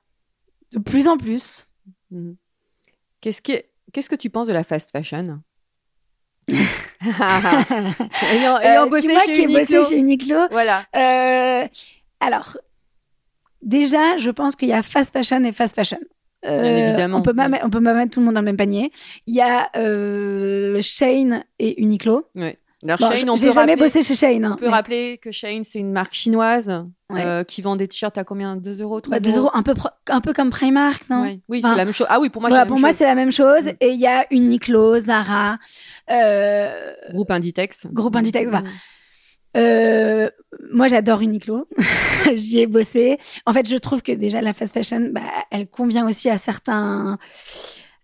de 0.74 0.80
plus 0.80 1.08
en 1.08 1.18
plus. 1.18 1.68
Mhm. 2.12 2.36
Qu'est-ce 3.22 3.42
que, 3.42 3.54
qu'est-ce 3.94 4.10
que 4.10 4.16
tu 4.16 4.30
penses 4.30 4.48
de 4.48 4.54
la 4.54 4.64
fast 4.64 4.92
fashion? 4.92 5.40
Ayant, 6.52 7.02
ayant 8.62 8.86
Euh, 8.86 8.90
bossé 8.90 9.08
moi 9.14 9.22
chez 9.26 9.34
qui 9.34 9.42
Uniqlo. 9.44 9.78
bossé 9.80 9.90
chez 9.90 9.98
Uniqlo, 10.00 10.48
Voilà. 10.52 10.86
Euh, 10.96 11.68
alors, 12.20 12.58
déjà, 13.62 14.18
je 14.18 14.30
pense 14.30 14.56
qu'il 14.56 14.70
y 14.70 14.74
a 14.74 14.84
fast 14.84 15.12
fashion 15.14 15.44
et 15.44 15.52
fast 15.52 15.76
fashion. 15.76 15.98
Euh, 16.46 16.62
Bien 16.62 16.88
évidemment. 16.90 17.18
On 17.18 17.22
peut 17.24 17.34
pas, 17.34 17.50
on 17.64 17.70
peut 17.72 17.82
pas 17.82 17.94
mettre 17.96 18.12
tout 18.14 18.20
le 18.20 18.26
monde 18.28 18.36
dans 18.36 18.42
le 18.42 18.46
même 18.46 18.58
panier. 18.58 18.92
Il 19.26 19.34
y 19.36 19.42
a 19.42 19.70
euh, 19.78 20.80
Shane 20.84 21.44
et 21.58 21.82
Uniqlo. 21.82 22.30
Ouais. 22.36 22.60
Alors, 22.86 22.98
Bon, 23.00 23.06
on 23.08 23.38
peut 23.38 23.52
jamais 23.52 23.72
rappeler, 23.74 23.76
bossé 23.76 24.02
chez 24.04 24.16
Shane. 24.16 24.46
on 24.46 24.52
Hein, 24.52 24.56
peut 24.60 24.66
mais- 24.68 24.72
rappeler 24.72 25.18
que 25.18 25.32
Shein, 25.32 25.62
c'est 25.64 25.80
une 25.80 25.92
marque 25.92 26.14
chinoise 26.14 26.86
Ouais. 27.12 27.24
euh, 27.26 27.44
qui 27.44 27.62
vend 27.62 27.76
des 27.76 27.88
t-shirts 27.88 28.18
à 28.18 28.24
combien? 28.24 28.56
2 28.56 28.82
euros 28.82 29.02
3 29.02 29.18
bah, 29.18 29.20
2 29.20 29.38
euros, 29.38 29.50
un 29.54 29.64
peu, 29.64 29.74
un 30.10 30.22
peu 30.22 30.34
comme 30.34 30.50
Primark, 30.50 31.10
non? 31.10 31.22
Ouais. 31.22 31.40
Oui, 31.50 31.60
Enfin, 31.64 31.72
c'est 31.72 31.78
la 31.78 31.86
même 31.86 31.94
chose. 31.94 32.08
Ah 32.10 32.20
oui, 32.20 32.30
pour 32.30 32.42
moi, 32.42 32.50
Voilà, 32.50 32.64
c'est 32.64 32.66
la 32.66 32.68
pour 32.68 32.76
même 32.78 32.82
moi, 32.82 32.92
c'est 32.92 33.04
la 33.04 33.16
même 33.16 33.32
chose. 33.32 33.68
Et 33.80 33.90
il 33.90 34.00
y 34.00 34.08
a 34.08 34.26
Uniqlo, 34.32 34.98
Zara, 35.00 35.58
euh, 36.12 36.92
Groupe 37.12 37.32
Inditex. 37.32 37.88
Groupe 37.92 38.16
Inditex. 38.16 38.52
Euh, 39.58 40.30
moi, 40.72 40.88
j'adore 40.88 41.22
Uniqlo. 41.22 41.68
J'y 42.36 42.60
ai 42.60 42.68
bossé. 42.68 43.18
En 43.46 43.54
fait, 43.54 43.70
je 43.70 43.78
trouve 43.78 44.02
que 44.02 44.12
déjà 44.12 44.42
la 44.42 44.54
fast 44.54 44.74
fashion, 44.74 45.10
bah, 45.14 45.22
elle 45.52 45.68
convient 45.68 46.06
aussi 46.08 46.30
à 46.30 46.38
certains 46.38 47.18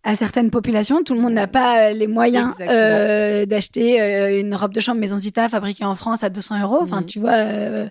à 0.03 0.15
certaines 0.15 0.49
populations. 0.49 1.03
Tout 1.03 1.13
le 1.13 1.21
monde 1.21 1.33
n'a 1.33 1.47
pas 1.47 1.89
euh, 1.89 1.93
les 1.93 2.07
moyens 2.07 2.55
euh, 2.59 3.45
d'acheter 3.45 4.01
euh, 4.01 4.39
une 4.39 4.55
robe 4.55 4.73
de 4.73 4.79
chambre 4.79 4.99
Maison 4.99 5.17
Zita 5.17 5.47
fabriquée 5.49 5.85
en 5.85 5.95
France 5.95 6.23
à 6.23 6.29
200 6.29 6.61
euros. 6.63 6.79
Enfin, 6.81 7.01
Mhm. 7.01 7.05
tu 7.05 7.19
vois. 7.19 7.33
euh, 7.33 7.87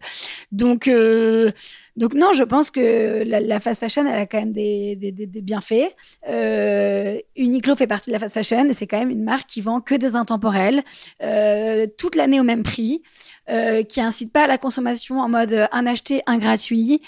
donc, 0.50 0.88
euh, 0.88 1.52
donc 1.96 2.14
non, 2.14 2.32
je 2.32 2.42
pense 2.42 2.70
que 2.70 3.22
la, 3.24 3.38
la 3.40 3.60
fast 3.60 3.80
fashion, 3.80 4.04
elle 4.06 4.18
a 4.22 4.26
quand 4.26 4.38
même 4.38 4.52
des, 4.52 4.96
des, 4.96 5.12
des, 5.12 5.26
des 5.26 5.40
bienfaits. 5.42 5.94
Euh, 6.28 7.18
Uniqlo 7.36 7.76
fait 7.76 7.86
partie 7.86 8.10
de 8.10 8.12
la 8.14 8.18
fast 8.18 8.34
fashion 8.34 8.64
et 8.68 8.72
c'est 8.72 8.86
quand 8.88 8.98
même 8.98 9.10
une 9.10 9.22
marque 9.24 9.46
qui 9.48 9.60
vend 9.60 9.80
que 9.80 9.94
des 9.94 10.16
intemporels 10.16 10.82
euh, 11.22 11.86
toute 11.98 12.16
l'année 12.16 12.40
au 12.40 12.44
même 12.44 12.62
prix, 12.64 13.02
euh, 13.50 13.82
qui 13.84 14.00
incite 14.00 14.32
pas 14.32 14.44
à 14.44 14.46
la 14.48 14.58
consommation 14.58 15.20
en 15.20 15.28
mode 15.28 15.68
un 15.70 15.86
acheté, 15.86 16.22
un 16.26 16.38
gratuit. 16.38 17.02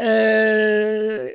Euh, 0.00 1.28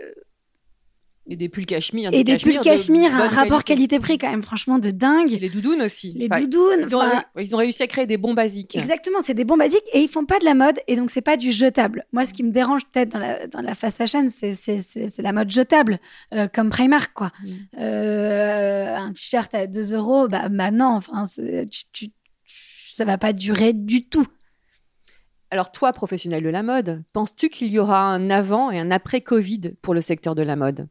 Et 1.29 1.35
des 1.35 1.49
pulls 1.49 1.65
cachemire. 1.65 2.09
et 2.13 2.23
des 2.23 2.37
pulls 2.37 2.59
cachemire, 2.61 3.13
un 3.13 3.27
rapport 3.27 3.63
qualité. 3.65 3.97
qualité-prix 3.97 4.17
quand 4.17 4.29
même 4.31 4.43
franchement 4.43 4.79
de 4.79 4.91
dingue. 4.91 5.33
Et 5.33 5.39
les 5.39 5.49
doudounes 5.49 5.81
aussi. 5.81 6.13
Les 6.15 6.27
Enfin, 6.31 6.39
doudounes, 6.41 6.85
Ils 6.87 6.95
ont, 6.95 6.99
enfin, 7.01 7.23
ils 7.37 7.53
ont 7.53 7.57
réussi 7.57 7.83
à 7.83 7.87
créer 7.87 8.05
des 8.05 8.17
bons 8.17 8.33
basiques. 8.33 8.77
Exactement, 8.77 9.19
c'est 9.19 9.33
des 9.33 9.43
bons 9.43 9.57
basiques 9.57 9.83
et 9.91 9.99
ils 9.99 10.07
font 10.07 10.25
pas 10.25 10.39
de 10.39 10.45
la 10.45 10.53
mode 10.53 10.77
et 10.87 10.95
donc 10.95 11.11
c'est 11.11 11.21
pas 11.21 11.35
du 11.35 11.51
jetable. 11.51 12.05
Moi, 12.13 12.23
ce 12.23 12.33
qui 12.33 12.43
me 12.43 12.51
dérange 12.51 12.83
peut-être 12.85 13.09
dans 13.11 13.19
la, 13.19 13.45
dans 13.47 13.61
la 13.61 13.75
fast 13.75 13.97
fashion, 13.97 14.25
c'est 14.29 15.17
la 15.19 15.33
mode 15.33 15.51
jetable, 15.51 15.99
euh, 16.33 16.47
comme 16.47 16.69
Primark 16.69 17.11
quoi. 17.13 17.31
Mm. 17.43 17.49
Euh, 17.79 18.95
un 18.95 19.11
t-shirt 19.11 19.53
à 19.53 19.67
2 19.67 19.93
euros, 19.95 20.27
bah 20.29 20.49
maintenant, 20.49 20.95
enfin, 20.95 21.25
c'est- 21.25 21.67
tu, 21.69 21.83
tu, 21.91 22.07
ça 22.93 23.03
va 23.05 23.17
pas 23.17 23.33
durer 23.33 23.73
du 23.73 24.07
tout. 24.07 24.25
Alors 25.51 25.71
toi, 25.71 25.93
professionnel 25.93 26.43
de 26.43 26.49
la 26.49 26.63
mode, 26.63 27.03
penses-tu 27.13 27.49
qu'il 27.49 27.67
y 27.71 27.79
aura 27.79 28.01
un 28.01 28.29
avant 28.29 28.69
et 28.71 28.79
un 28.79 28.91
après 28.91 29.21
Covid 29.21 29.71
pour 29.81 29.93
le 29.93 30.01
secteur 30.01 30.35
de 30.35 30.41
la 30.41 30.55
mode? 30.55 30.87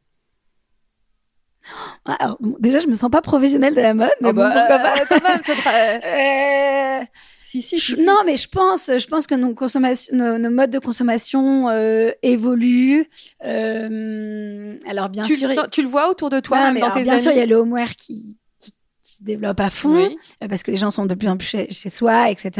Alors, 2.05 2.37
bon, 2.41 2.57
déjà, 2.61 2.81
je 2.81 2.87
me 2.87 2.95
sens 2.95 3.11
pas 3.11 3.21
professionnelle 3.23 3.75
de 3.75 3.81
la 3.81 3.95
mode, 3.95 4.11
mais 4.21 4.29
Oh 4.31 4.33
bon, 4.33 4.41
bah, 4.43 4.67
pourquoi 4.69 4.77
euh, 4.77 5.05
pas. 5.05 5.07
quand 5.07 5.23
même, 5.23 5.43
faudra- 5.45 5.73
Euh, 6.05 7.05
Si, 7.39 7.63
si, 7.63 8.05
non, 8.05 8.19
mais 8.27 8.35
je 8.35 8.49
pense, 8.49 8.87
je 8.99 9.07
pense 9.07 9.25
que 9.29 9.35
nos, 9.37 9.55
consommation- 9.55 10.15
nos, 10.17 10.37
nos 10.37 10.51
modes 10.51 10.71
de 10.71 10.81
consommation 10.81 11.69
euh, 11.69 12.11
évoluent. 12.23 13.09
Euh, 13.45 14.77
alors 14.89 15.09
bien 15.09 15.23
tu, 15.23 15.37
sûr, 15.37 15.49
le 15.49 15.55
sens- 15.55 15.69
tu 15.71 15.83
le 15.83 15.89
vois 15.89 16.11
autour 16.11 16.29
de 16.29 16.41
toi, 16.41 16.59
Non, 16.59 16.65
même 16.65 16.75
mais 16.75 16.81
dans 16.81 16.87
alors, 16.87 16.97
tes 16.99 17.03
bien 17.05 17.13
amis? 17.15 17.23
sûr, 17.23 17.31
il 17.31 17.39
y 17.39 17.41
a 17.41 17.47
le 17.47 17.55
homeware 17.57 17.95
qui, 17.95 18.37
qui, 18.59 18.73
qui 19.03 19.13
se 19.15 19.23
développe 19.23 19.61
à 19.61 19.71
fond 19.71 19.95
Oui. 19.95 20.19
euh, 20.43 20.49
parce 20.49 20.65
que 20.65 20.73
les 20.73 20.77
gens 20.77 20.91
sont 20.91 21.07
de 21.07 21.15
plus 21.15 21.29
en 21.29 21.37
plus 21.37 21.47
chez, 21.47 21.71
chez 21.71 21.89
soi, 21.89 22.31
etc. 22.31 22.51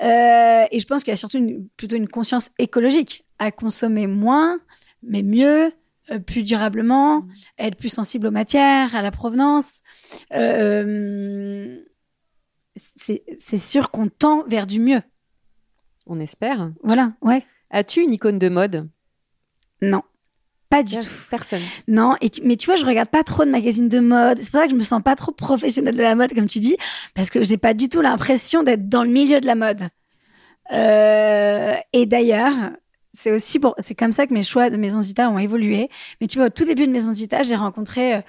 Euh, 0.00 0.64
et 0.70 0.78
je 0.78 0.86
pense 0.86 1.02
qu'il 1.02 1.10
y 1.10 1.14
a 1.14 1.16
surtout 1.16 1.38
une, 1.38 1.66
plutôt 1.76 1.96
une 1.96 2.08
conscience 2.08 2.50
écologique 2.58 3.24
à 3.40 3.50
consommer 3.50 4.06
moins, 4.06 4.58
mais 5.02 5.22
mieux, 5.24 5.64
euh, 5.64 5.70
plus 6.26 6.42
durablement, 6.42 7.20
Mm. 7.20 7.28
être 7.58 7.76
plus 7.76 7.88
sensible 7.90 8.26
aux 8.26 8.30
matières, 8.30 8.94
à 8.94 9.02
la 9.02 9.10
provenance. 9.10 9.82
Euh, 10.34 11.76
c'est 12.76 13.22
c'est 13.36 13.58
sûr 13.58 13.90
qu'on 13.90 14.08
tend 14.08 14.44
vers 14.46 14.66
du 14.66 14.80
mieux. 14.80 15.02
On 16.06 16.20
espère. 16.20 16.70
Voilà, 16.82 17.12
ouais. 17.22 17.44
As-tu 17.70 18.00
une 18.02 18.12
icône 18.12 18.38
de 18.38 18.48
mode? 18.48 18.88
Non, 19.82 20.02
pas 20.70 20.82
du 20.82 20.96
tout. 20.96 21.04
Personne. 21.30 21.60
Non, 21.86 22.16
et 22.20 22.30
tu- 22.30 22.40
mais 22.44 22.56
tu 22.56 22.66
vois, 22.66 22.76
je 22.76 22.84
regarde 22.86 23.10
pas 23.10 23.24
trop 23.24 23.44
de 23.44 23.50
magazines 23.50 23.88
de 23.88 24.00
mode. 24.00 24.38
C'est 24.40 24.50
pour 24.50 24.60
ça 24.60 24.66
que 24.66 24.72
je 24.72 24.76
me 24.76 24.82
sens 24.82 25.02
pas 25.02 25.16
trop 25.16 25.32
professionnelle 25.32 25.96
de 25.96 26.02
la 26.02 26.14
mode, 26.14 26.32
comme 26.34 26.46
tu 26.46 26.60
dis, 26.60 26.76
parce 27.14 27.28
que 27.30 27.42
j'ai 27.44 27.58
pas 27.58 27.74
du 27.74 27.88
tout 27.88 28.00
l'impression 28.00 28.62
d'être 28.62 28.88
dans 28.88 29.04
le 29.04 29.10
milieu 29.10 29.40
de 29.40 29.46
la 29.46 29.54
mode. 29.54 29.82
Euh, 30.72 31.74
et 31.92 32.06
d'ailleurs, 32.06 32.54
c'est 33.12 33.32
aussi 33.32 33.58
pour, 33.58 33.74
c'est 33.78 33.94
comme 33.94 34.12
ça 34.12 34.26
que 34.26 34.34
mes 34.34 34.42
choix 34.42 34.70
de 34.70 34.76
Maison 34.76 35.02
Zita 35.02 35.28
ont 35.30 35.38
évolué. 35.38 35.88
Mais 36.20 36.26
tu 36.26 36.38
vois, 36.38 36.46
au 36.48 36.50
tout 36.50 36.64
début 36.64 36.86
de 36.86 36.92
Maison 36.92 37.10
Zita, 37.12 37.42
j'ai 37.42 37.56
rencontré 37.56 38.14
euh, 38.16 38.20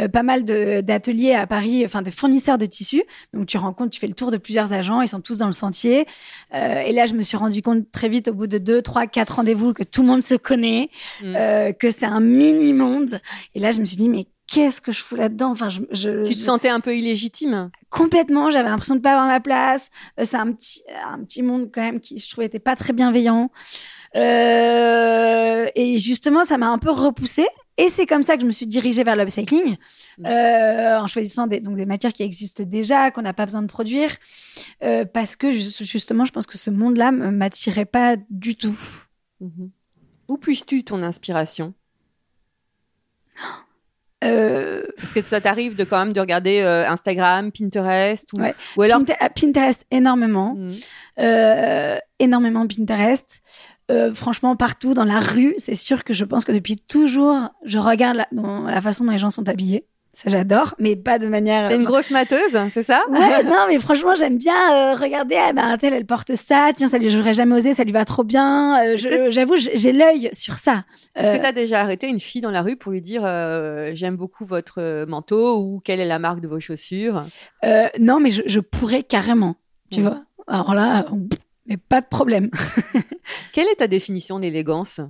euh, 0.00 0.08
pas 0.08 0.22
mal 0.22 0.44
de- 0.44 0.80
d'ateliers 0.80 1.34
à 1.34 1.46
Paris, 1.46 1.82
enfin 1.84 2.02
des 2.02 2.10
fournisseurs 2.10 2.58
de 2.58 2.66
tissus. 2.66 3.02
Donc 3.32 3.46
tu 3.46 3.56
rencontres, 3.56 3.90
tu 3.90 4.00
fais 4.00 4.06
le 4.06 4.14
tour 4.14 4.30
de 4.30 4.36
plusieurs 4.36 4.72
agents, 4.72 5.00
ils 5.00 5.08
sont 5.08 5.20
tous 5.20 5.38
dans 5.38 5.46
le 5.46 5.52
sentier. 5.52 6.06
Euh, 6.54 6.80
et 6.80 6.92
là, 6.92 7.06
je 7.06 7.14
me 7.14 7.22
suis 7.22 7.36
rendu 7.36 7.62
compte 7.62 7.90
très 7.90 8.08
vite, 8.08 8.28
au 8.28 8.34
bout 8.34 8.46
de 8.46 8.58
deux, 8.58 8.82
trois, 8.82 9.06
quatre 9.06 9.36
rendez-vous, 9.36 9.72
que 9.72 9.82
tout 9.82 10.02
le 10.02 10.08
monde 10.08 10.22
se 10.22 10.34
connaît, 10.34 10.90
Mm. 11.22 11.34
euh, 11.36 11.72
que 11.72 11.90
c'est 11.90 12.06
un 12.06 12.20
mini 12.20 12.72
monde. 12.72 13.20
Et 13.54 13.60
là, 13.60 13.70
je 13.70 13.80
me 13.80 13.84
suis 13.84 13.96
dit, 13.96 14.08
mais 14.08 14.26
qu'est-ce 14.46 14.80
que 14.80 14.92
je 14.92 15.02
fous 15.02 15.16
là-dedans? 15.16 15.50
Enfin, 15.50 15.68
je, 15.68 15.80
je- 15.90 16.22
Tu 16.24 16.32
te 16.34 16.38
je- 16.38 16.44
sentais 16.44 16.68
un 16.70 16.80
peu 16.80 16.96
illégitime? 16.96 17.70
Complètement. 17.90 18.50
J'avais 18.50 18.68
l'impression 18.68 18.94
de 18.94 19.00
pas 19.00 19.12
avoir 19.12 19.26
ma 19.26 19.40
place. 19.40 19.90
Euh, 20.18 20.24
c'est 20.24 20.36
un 20.36 20.52
petit, 20.52 20.82
un 21.06 21.22
petit 21.24 21.42
monde 21.42 21.70
quand 21.72 21.82
même 21.82 22.00
qui, 22.00 22.18
je 22.18 22.28
trouvais, 22.30 22.46
était 22.46 22.58
pas 22.58 22.76
très 22.76 22.92
bienveillant. 22.92 23.50
Euh, 24.16 25.66
et 25.74 25.96
justement, 25.98 26.44
ça 26.44 26.58
m'a 26.58 26.68
un 26.68 26.78
peu 26.78 26.90
repoussée. 26.90 27.46
Et 27.76 27.88
c'est 27.88 28.06
comme 28.06 28.24
ça 28.24 28.34
que 28.34 28.40
je 28.42 28.46
me 28.46 28.50
suis 28.50 28.66
dirigée 28.66 29.04
vers 29.04 29.14
l'upcycling, 29.14 29.76
euh, 30.26 30.96
en 30.98 31.06
choisissant 31.06 31.46
des, 31.46 31.60
donc 31.60 31.76
des 31.76 31.86
matières 31.86 32.12
qui 32.12 32.24
existent 32.24 32.64
déjà, 32.64 33.12
qu'on 33.12 33.22
n'a 33.22 33.32
pas 33.32 33.46
besoin 33.46 33.62
de 33.62 33.68
produire, 33.68 34.16
euh, 34.82 35.04
parce 35.04 35.36
que 35.36 35.52
ju- 35.52 35.84
justement, 35.84 36.24
je 36.24 36.32
pense 36.32 36.46
que 36.46 36.58
ce 36.58 36.70
monde-là 36.70 37.12
ne 37.12 37.30
m'attirait 37.30 37.84
pas 37.84 38.16
du 38.30 38.56
tout. 38.56 38.76
Mhm. 39.40 39.70
Où 40.26 40.36
puisses-tu 40.38 40.82
ton 40.82 41.04
inspiration? 41.04 41.72
Euh, 44.24 44.82
Est-ce 45.00 45.12
que 45.14 45.24
ça 45.24 45.40
t'arrive 45.40 45.76
de 45.76 45.84
quand 45.84 45.98
même 46.04 46.12
de 46.12 46.18
regarder 46.20 46.58
euh, 46.62 46.88
Instagram, 46.88 47.52
Pinterest 47.52 48.32
ou, 48.32 48.40
Ouais. 48.40 48.54
ou 48.76 48.82
alors 48.82 49.00
Pinterest 49.36 49.86
énormément. 49.92 50.56
Euh, 51.20 51.98
énormément 52.18 52.66
Pinterest. 52.66 53.40
Euh, 53.90 54.12
franchement, 54.12 54.54
partout 54.56 54.92
dans 54.94 55.04
la 55.04 55.18
rue, 55.18 55.54
c'est 55.56 55.74
sûr 55.74 56.04
que 56.04 56.12
je 56.12 56.24
pense 56.24 56.44
que 56.44 56.52
depuis 56.52 56.76
toujours, 56.76 57.36
je 57.64 57.78
regarde 57.78 58.16
la, 58.16 58.28
dans 58.32 58.62
la 58.64 58.80
façon 58.82 59.04
dont 59.04 59.12
les 59.12 59.18
gens 59.18 59.30
sont 59.30 59.48
habillés. 59.48 59.86
Ça, 60.12 60.30
j'adore, 60.30 60.74
mais 60.78 60.96
pas 60.96 61.18
de 61.18 61.28
manière. 61.28 61.68
T'es 61.68 61.76
une 61.76 61.84
grosse 61.84 62.10
mateuse, 62.10 62.58
c'est 62.70 62.82
ça? 62.82 63.02
Ouais, 63.10 63.44
non, 63.44 63.66
mais 63.68 63.78
franchement, 63.78 64.14
j'aime 64.14 64.36
bien 64.38 64.54
euh, 64.72 64.94
regarder. 64.94 65.36
Ah, 65.36 65.52
ben, 65.52 65.64
un 65.64 65.76
tel, 65.78 65.92
elle 65.92 66.06
porte 66.06 66.34
ça. 66.34 66.70
Tiens, 66.76 66.88
ça 66.88 66.98
lui, 66.98 67.08
j'aurais 67.10 67.34
jamais 67.34 67.54
osé, 67.54 67.72
ça 67.72 67.84
lui 67.84 67.92
va 67.92 68.04
trop 68.04 68.24
bien. 68.24 68.82
Euh, 68.84 68.96
J'avoue, 69.30 69.54
j'ai 69.56 69.92
l'œil 69.92 70.30
sur 70.32 70.56
ça. 70.56 70.84
Est-ce 71.14 71.30
que 71.36 71.40
t'as 71.42 71.52
déjà 71.52 71.80
arrêté 71.80 72.08
une 72.08 72.20
fille 72.20 72.40
dans 72.40 72.50
la 72.50 72.62
rue 72.62 72.76
pour 72.76 72.90
lui 72.90 73.00
dire 73.02 73.22
j'aime 73.94 74.16
beaucoup 74.16 74.44
votre 74.44 75.04
manteau 75.06 75.60
ou 75.62 75.80
quelle 75.84 76.00
est 76.00 76.06
la 76.06 76.18
marque 76.18 76.40
de 76.40 76.48
vos 76.48 76.58
chaussures? 76.58 77.22
Non, 78.00 78.18
mais 78.18 78.30
je, 78.30 78.42
je 78.46 78.60
pourrais 78.60 79.02
carrément. 79.04 79.56
Tu 79.90 80.00
Ouais. 80.00 80.06
vois. 80.08 80.22
Alors 80.48 80.74
là, 80.74 81.06
mais 81.68 81.76
pas 81.76 82.00
de 82.00 82.06
problème. 82.06 82.50
Quelle 83.52 83.68
est 83.68 83.76
ta 83.76 83.86
définition 83.86 84.38
d'élégance? 84.40 85.00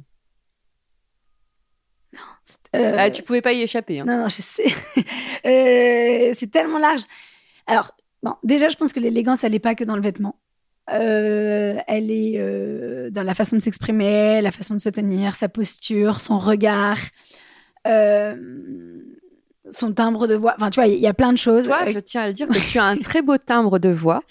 Euh, 2.76 2.96
ah, 2.98 3.10
Tu 3.10 3.22
pouvais 3.22 3.42
pas 3.42 3.52
y 3.52 3.62
échapper. 3.62 4.00
hein. 4.00 4.04
Non, 4.06 4.18
non, 4.22 4.28
je 4.28 4.42
sais. 4.42 4.66
Euh, 5.46 6.32
c'est 6.34 6.50
tellement 6.50 6.78
large. 6.78 7.02
Alors, 7.68 7.92
bon, 8.24 8.34
déjà, 8.42 8.68
je 8.68 8.76
pense 8.76 8.92
que 8.92 8.98
l'élégance, 8.98 9.44
elle 9.44 9.52
n'est 9.52 9.60
pas 9.60 9.76
que 9.76 9.84
dans 9.84 9.94
le 9.94 10.02
vêtement. 10.02 10.40
Euh, 10.90 11.76
elle 11.86 12.10
est 12.10 12.34
euh, 12.38 13.08
dans 13.10 13.22
la 13.22 13.34
façon 13.34 13.56
de 13.56 13.62
s'exprimer, 13.62 14.40
la 14.40 14.50
façon 14.50 14.74
de 14.74 14.80
se 14.80 14.88
tenir, 14.88 15.36
sa 15.36 15.48
posture, 15.48 16.18
son 16.18 16.38
regard, 16.38 16.98
euh, 17.86 18.34
son 19.70 19.92
timbre 19.92 20.26
de 20.26 20.34
voix. 20.34 20.54
Enfin, 20.56 20.70
tu 20.70 20.80
vois, 20.80 20.86
il 20.88 20.98
y, 20.98 21.06
a 21.06 21.14
plein 21.14 21.32
de 21.32 21.38
choses. 21.38 21.66
Toi, 21.66 21.78
Euh, 21.86 21.90
je 21.92 21.98
tiens 21.98 22.22
à 22.22 22.26
le 22.28 22.32
dire 22.32 22.48
que 22.48 22.58
tu 22.58 22.78
as 22.78 22.84
un 22.84 22.96
très 22.96 23.22
beau 23.22 23.36
timbre 23.38 23.78
de 23.78 23.88
voix. 23.90 24.22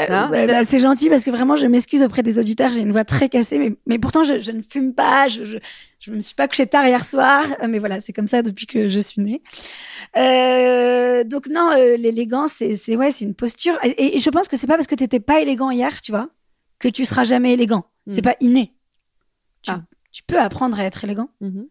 Euh, 0.00 0.04
Hein 0.08 0.28
bah, 0.30 0.46
bah, 0.46 0.64
c'est 0.64 0.78
gentil 0.78 1.08
parce 1.08 1.24
que 1.24 1.30
vraiment, 1.30 1.56
je 1.56 1.66
m'excuse 1.66 2.02
auprès 2.02 2.22
des 2.22 2.38
auditeurs. 2.38 2.70
J'ai 2.72 2.80
une 2.80 2.92
voix 2.92 3.04
très 3.04 3.28
cassée, 3.28 3.58
mais, 3.58 3.76
mais 3.86 3.98
pourtant, 3.98 4.22
je, 4.24 4.38
je 4.38 4.52
ne 4.52 4.62
fume 4.62 4.94
pas. 4.94 5.28
Je, 5.28 5.44
je, 5.44 5.58
je 6.00 6.10
me 6.10 6.20
suis 6.20 6.34
pas 6.34 6.46
couchée 6.48 6.66
tard 6.66 6.86
hier 6.86 7.04
soir. 7.04 7.44
Euh, 7.62 7.66
Mais 7.68 7.78
voilà, 7.78 8.00
c'est 8.00 8.12
comme 8.12 8.28
ça 8.28 8.42
depuis 8.42 8.66
que 8.66 8.88
je 8.88 9.00
suis 9.00 9.20
née. 9.22 9.42
Euh, 10.16 11.24
donc 11.24 11.48
non, 11.48 11.70
l'élégance, 11.98 12.52
c'est, 12.56 12.76
c'est 12.76 12.96
ouais, 12.96 13.10
c'est 13.10 13.24
une 13.24 13.34
posture. 13.34 13.78
Et, 13.84 14.16
et 14.16 14.18
je 14.18 14.30
pense 14.30 14.48
que 14.48 14.56
c'est 14.56 14.66
pas 14.66 14.74
parce 14.74 14.86
que 14.86 14.94
t'étais 14.94 15.20
pas 15.20 15.40
élégant 15.40 15.70
hier, 15.70 16.00
tu 16.02 16.12
vois, 16.12 16.28
que 16.78 16.88
tu 16.88 17.04
seras 17.04 17.24
jamais 17.24 17.52
élégant. 17.54 17.86
C'est 18.08 18.20
Mm. 18.20 18.24
pas 18.24 18.36
inné. 18.40 18.72
Tu, 19.62 19.70
Ah. 19.72 19.82
tu 20.12 20.22
peux 20.22 20.38
apprendre 20.38 20.78
à 20.78 20.84
être 20.84 21.02
élégant. 21.04 21.28
Mhm. 21.40 21.66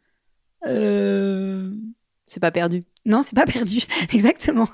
Euh... 2.26 2.32
C'est 2.32 2.40
pas 2.40 2.52
perdu. 2.52 2.84
Non, 3.06 3.22
c'est 3.22 3.36
pas 3.36 3.46
perdu. 3.46 3.82
Exactement. 4.14 4.68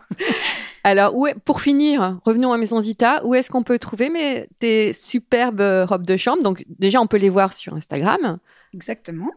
Alors, 0.84 1.16
où 1.16 1.28
est- 1.28 1.36
pour 1.36 1.62
finir, 1.62 2.20
revenons 2.26 2.54
à 2.54 2.58
Maison 2.58 2.80
Zita. 2.80 3.22
Où 3.26 3.36
est-ce 3.36 3.50
qu'on 3.52 3.64
peut 3.64 3.78
trouver 3.78 4.10
mes, 4.10 4.48
tes 4.60 4.94
superbes 4.94 5.86
robes 5.88 6.06
de 6.06 6.18
chambre? 6.18 6.42
Donc, 6.44 6.64
déjà, 6.80 7.00
on 7.02 7.08
peut 7.08 7.18
les 7.18 7.30
voir 7.30 7.54
sur 7.54 7.74
Instagram. 7.76 8.40
Exactement. 8.74 9.30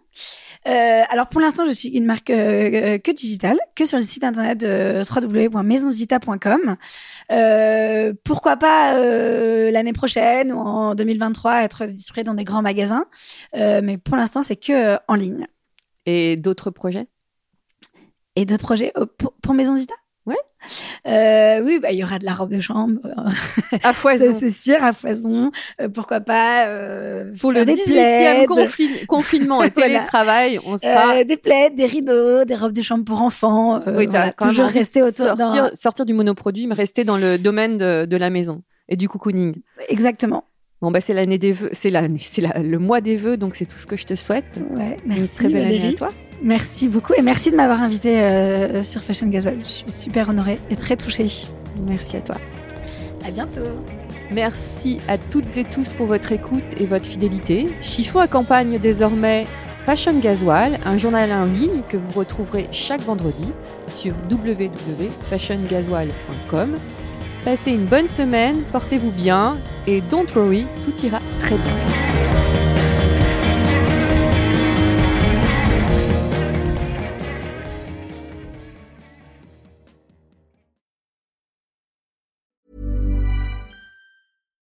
Euh, 0.69 1.03
alors 1.11 1.29
pour 1.29 1.41
l'instant, 1.41 1.65
je 1.65 1.73
suis 1.73 1.89
une 1.89 2.05
marque 2.07 2.31
euh, 2.31 2.99
que 2.99 3.11
digitale, 3.11 3.59
que 3.75 3.85
sur 3.85 3.99
le 3.99 4.05
site 4.05 4.23
internet 4.23 4.59
de 4.61 5.03
www.maisonzita.com. 5.03 6.77
Euh, 7.33 8.15
pourquoi 8.23 8.57
pas 8.57 8.95
euh, 8.95 9.73
l'année 9.73 9.93
prochaine 9.93 10.53
ou 10.53 10.59
en 10.61 10.95
2023 10.95 11.65
être 11.65 11.87
distribuée 11.87 12.23
dans 12.23 12.35
des 12.35 12.45
grands 12.45 12.63
magasins. 12.63 13.07
Euh, 13.57 13.81
mais 13.83 13.99
pour 13.99 14.17
l'instant, 14.17 14.45
c'est 14.45 14.55
que 14.55 14.73
euh, 14.95 14.97
en 15.09 15.17
ligne. 15.17 15.49
Et 16.07 16.37
d'autres 16.37 16.71
projets? 16.71 17.09
Et 18.37 18.45
d'autres 18.45 18.65
projets 18.65 18.93
euh, 18.97 19.07
pour, 19.19 19.33
pour 19.43 19.55
Maison 19.55 19.77
Zita? 19.77 19.95
Ouais. 20.27 20.37
Euh, 21.07 21.61
oui, 21.63 21.79
bah, 21.79 21.93
il 21.93 21.99
y 21.99 22.03
aura 22.03 22.19
de 22.19 22.25
la 22.25 22.33
robe 22.33 22.51
de 22.51 22.61
chambre, 22.63 22.99
À 23.83 23.93
foison. 23.93 24.35
c'est 24.41 24.49
sûr, 24.49 24.83
à 24.83 24.95
foison. 24.95 25.51
Euh, 25.83 25.91
pourquoi 25.91 26.21
pas 26.21 26.67
euh, 26.69 27.31
Pour 27.39 27.53
le 27.53 27.59
faire 27.59 27.67
des 27.67 27.75
18e 27.75 27.85
plaids. 27.85 28.47
confli- 28.47 29.07
confinement 29.07 29.63
et 29.63 29.69
Voilà. 29.69 29.89
télétravail, 29.99 30.59
on 30.65 30.79
sera... 30.79 31.23
Des 31.25 31.37
plaids, 31.37 31.69
des 31.71 31.85
rideaux, 31.85 32.45
des 32.47 32.55
robes 32.55 32.73
de 32.73 32.81
chambre 32.81 33.05
pour 33.05 33.21
enfants. 33.21 33.83
oui, 33.87 34.07
voilà, 34.11 34.33
toujours 34.33 34.65
rester 34.67 35.03
autour 35.03 35.27
sortir, 35.37 35.71
sortir 35.75 36.07
du 36.07 36.15
monoproduit, 36.15 36.67
mais 36.67 36.75
rester 36.75 37.05
dans 37.05 37.19
le 37.19 37.37
domaine 37.37 37.77
de, 37.77 38.07
de 38.07 38.17
la 38.17 38.31
maison 38.31 38.63
et 38.89 38.97
du 38.97 39.09
cocooning. 39.11 39.57
Exactement. 39.91 40.45
Bon, 40.81 40.91
bah, 40.91 41.03
c'est 41.03 41.15
l'année 41.15 41.39
des 41.39 41.53
vœux, 41.53 41.71
c'est 41.73 41.91
l'année, 41.91 42.19
c'est 42.23 42.41
la- 42.41 42.61
le 42.61 42.79
mois 42.79 43.03
des 43.03 43.17
vœux, 43.17 43.37
donc 43.37 43.55
c'est 43.57 43.67
tout 43.67 43.77
ce 43.79 43.87
que 43.87 43.97
je 43.99 44.07
te 44.07 44.15
souhaite. 44.15 44.57
Ouais, 44.71 44.97
Une 45.05 45.09
merci 45.15 45.37
très 45.37 45.49
belle 45.49 45.65
année 45.65 45.77
Valérie. 45.79 45.95
à 45.95 45.99
toi. 45.99 46.09
Merci 46.45 46.87
beaucoup 46.89 47.15
et 47.15 47.23
merci 47.23 47.51
de 47.51 47.57
m'avoir 47.57 47.81
invité 47.81 48.21
euh, 48.21 48.83
sur 48.83 49.01
Fashion 49.01 49.29
Gasoil. 49.29 49.57
Je 49.61 49.65
suis 49.65 49.91
super 49.91 50.29
honorée 50.29 50.59
et 50.69 50.77
très 50.77 50.95
touchée. 50.95 51.27
Merci 51.87 52.19
à 52.19 52.21
toi. 52.21 52.37
À 53.27 53.31
bientôt. 53.31 53.63
Merci 54.31 54.99
à 55.09 55.17
toutes 55.17 55.57
et 55.57 55.65
tous 55.65 55.95
pour 55.95 56.05
votre 56.05 56.33
écoute 56.33 56.65
et 56.79 56.85
votre 56.85 57.07
fidélité. 57.07 57.67
Chiffon 57.81 58.19
accompagne 58.19 58.79
désormais 58.79 59.47
Fashion 59.87 60.19
Gasoil, 60.19 60.79
un 60.85 60.99
journal 60.99 61.33
en 61.33 61.47
ligne 61.47 61.81
que 61.89 61.97
vous 61.97 62.19
retrouverez 62.19 62.69
chaque 62.73 63.01
vendredi 63.01 63.51
sur 63.87 64.13
www.fashiongasoil.com. 64.31 66.75
Passez 67.43 67.71
une 67.71 67.87
bonne 67.87 68.09
semaine, 68.09 68.65
portez-vous 68.71 69.13
bien 69.13 69.57
et 69.87 70.03
don't 70.03 70.27
worry, 70.35 70.67
tout 70.85 70.93
ira 71.07 71.21
très 71.39 71.57
bien. 71.57 72.04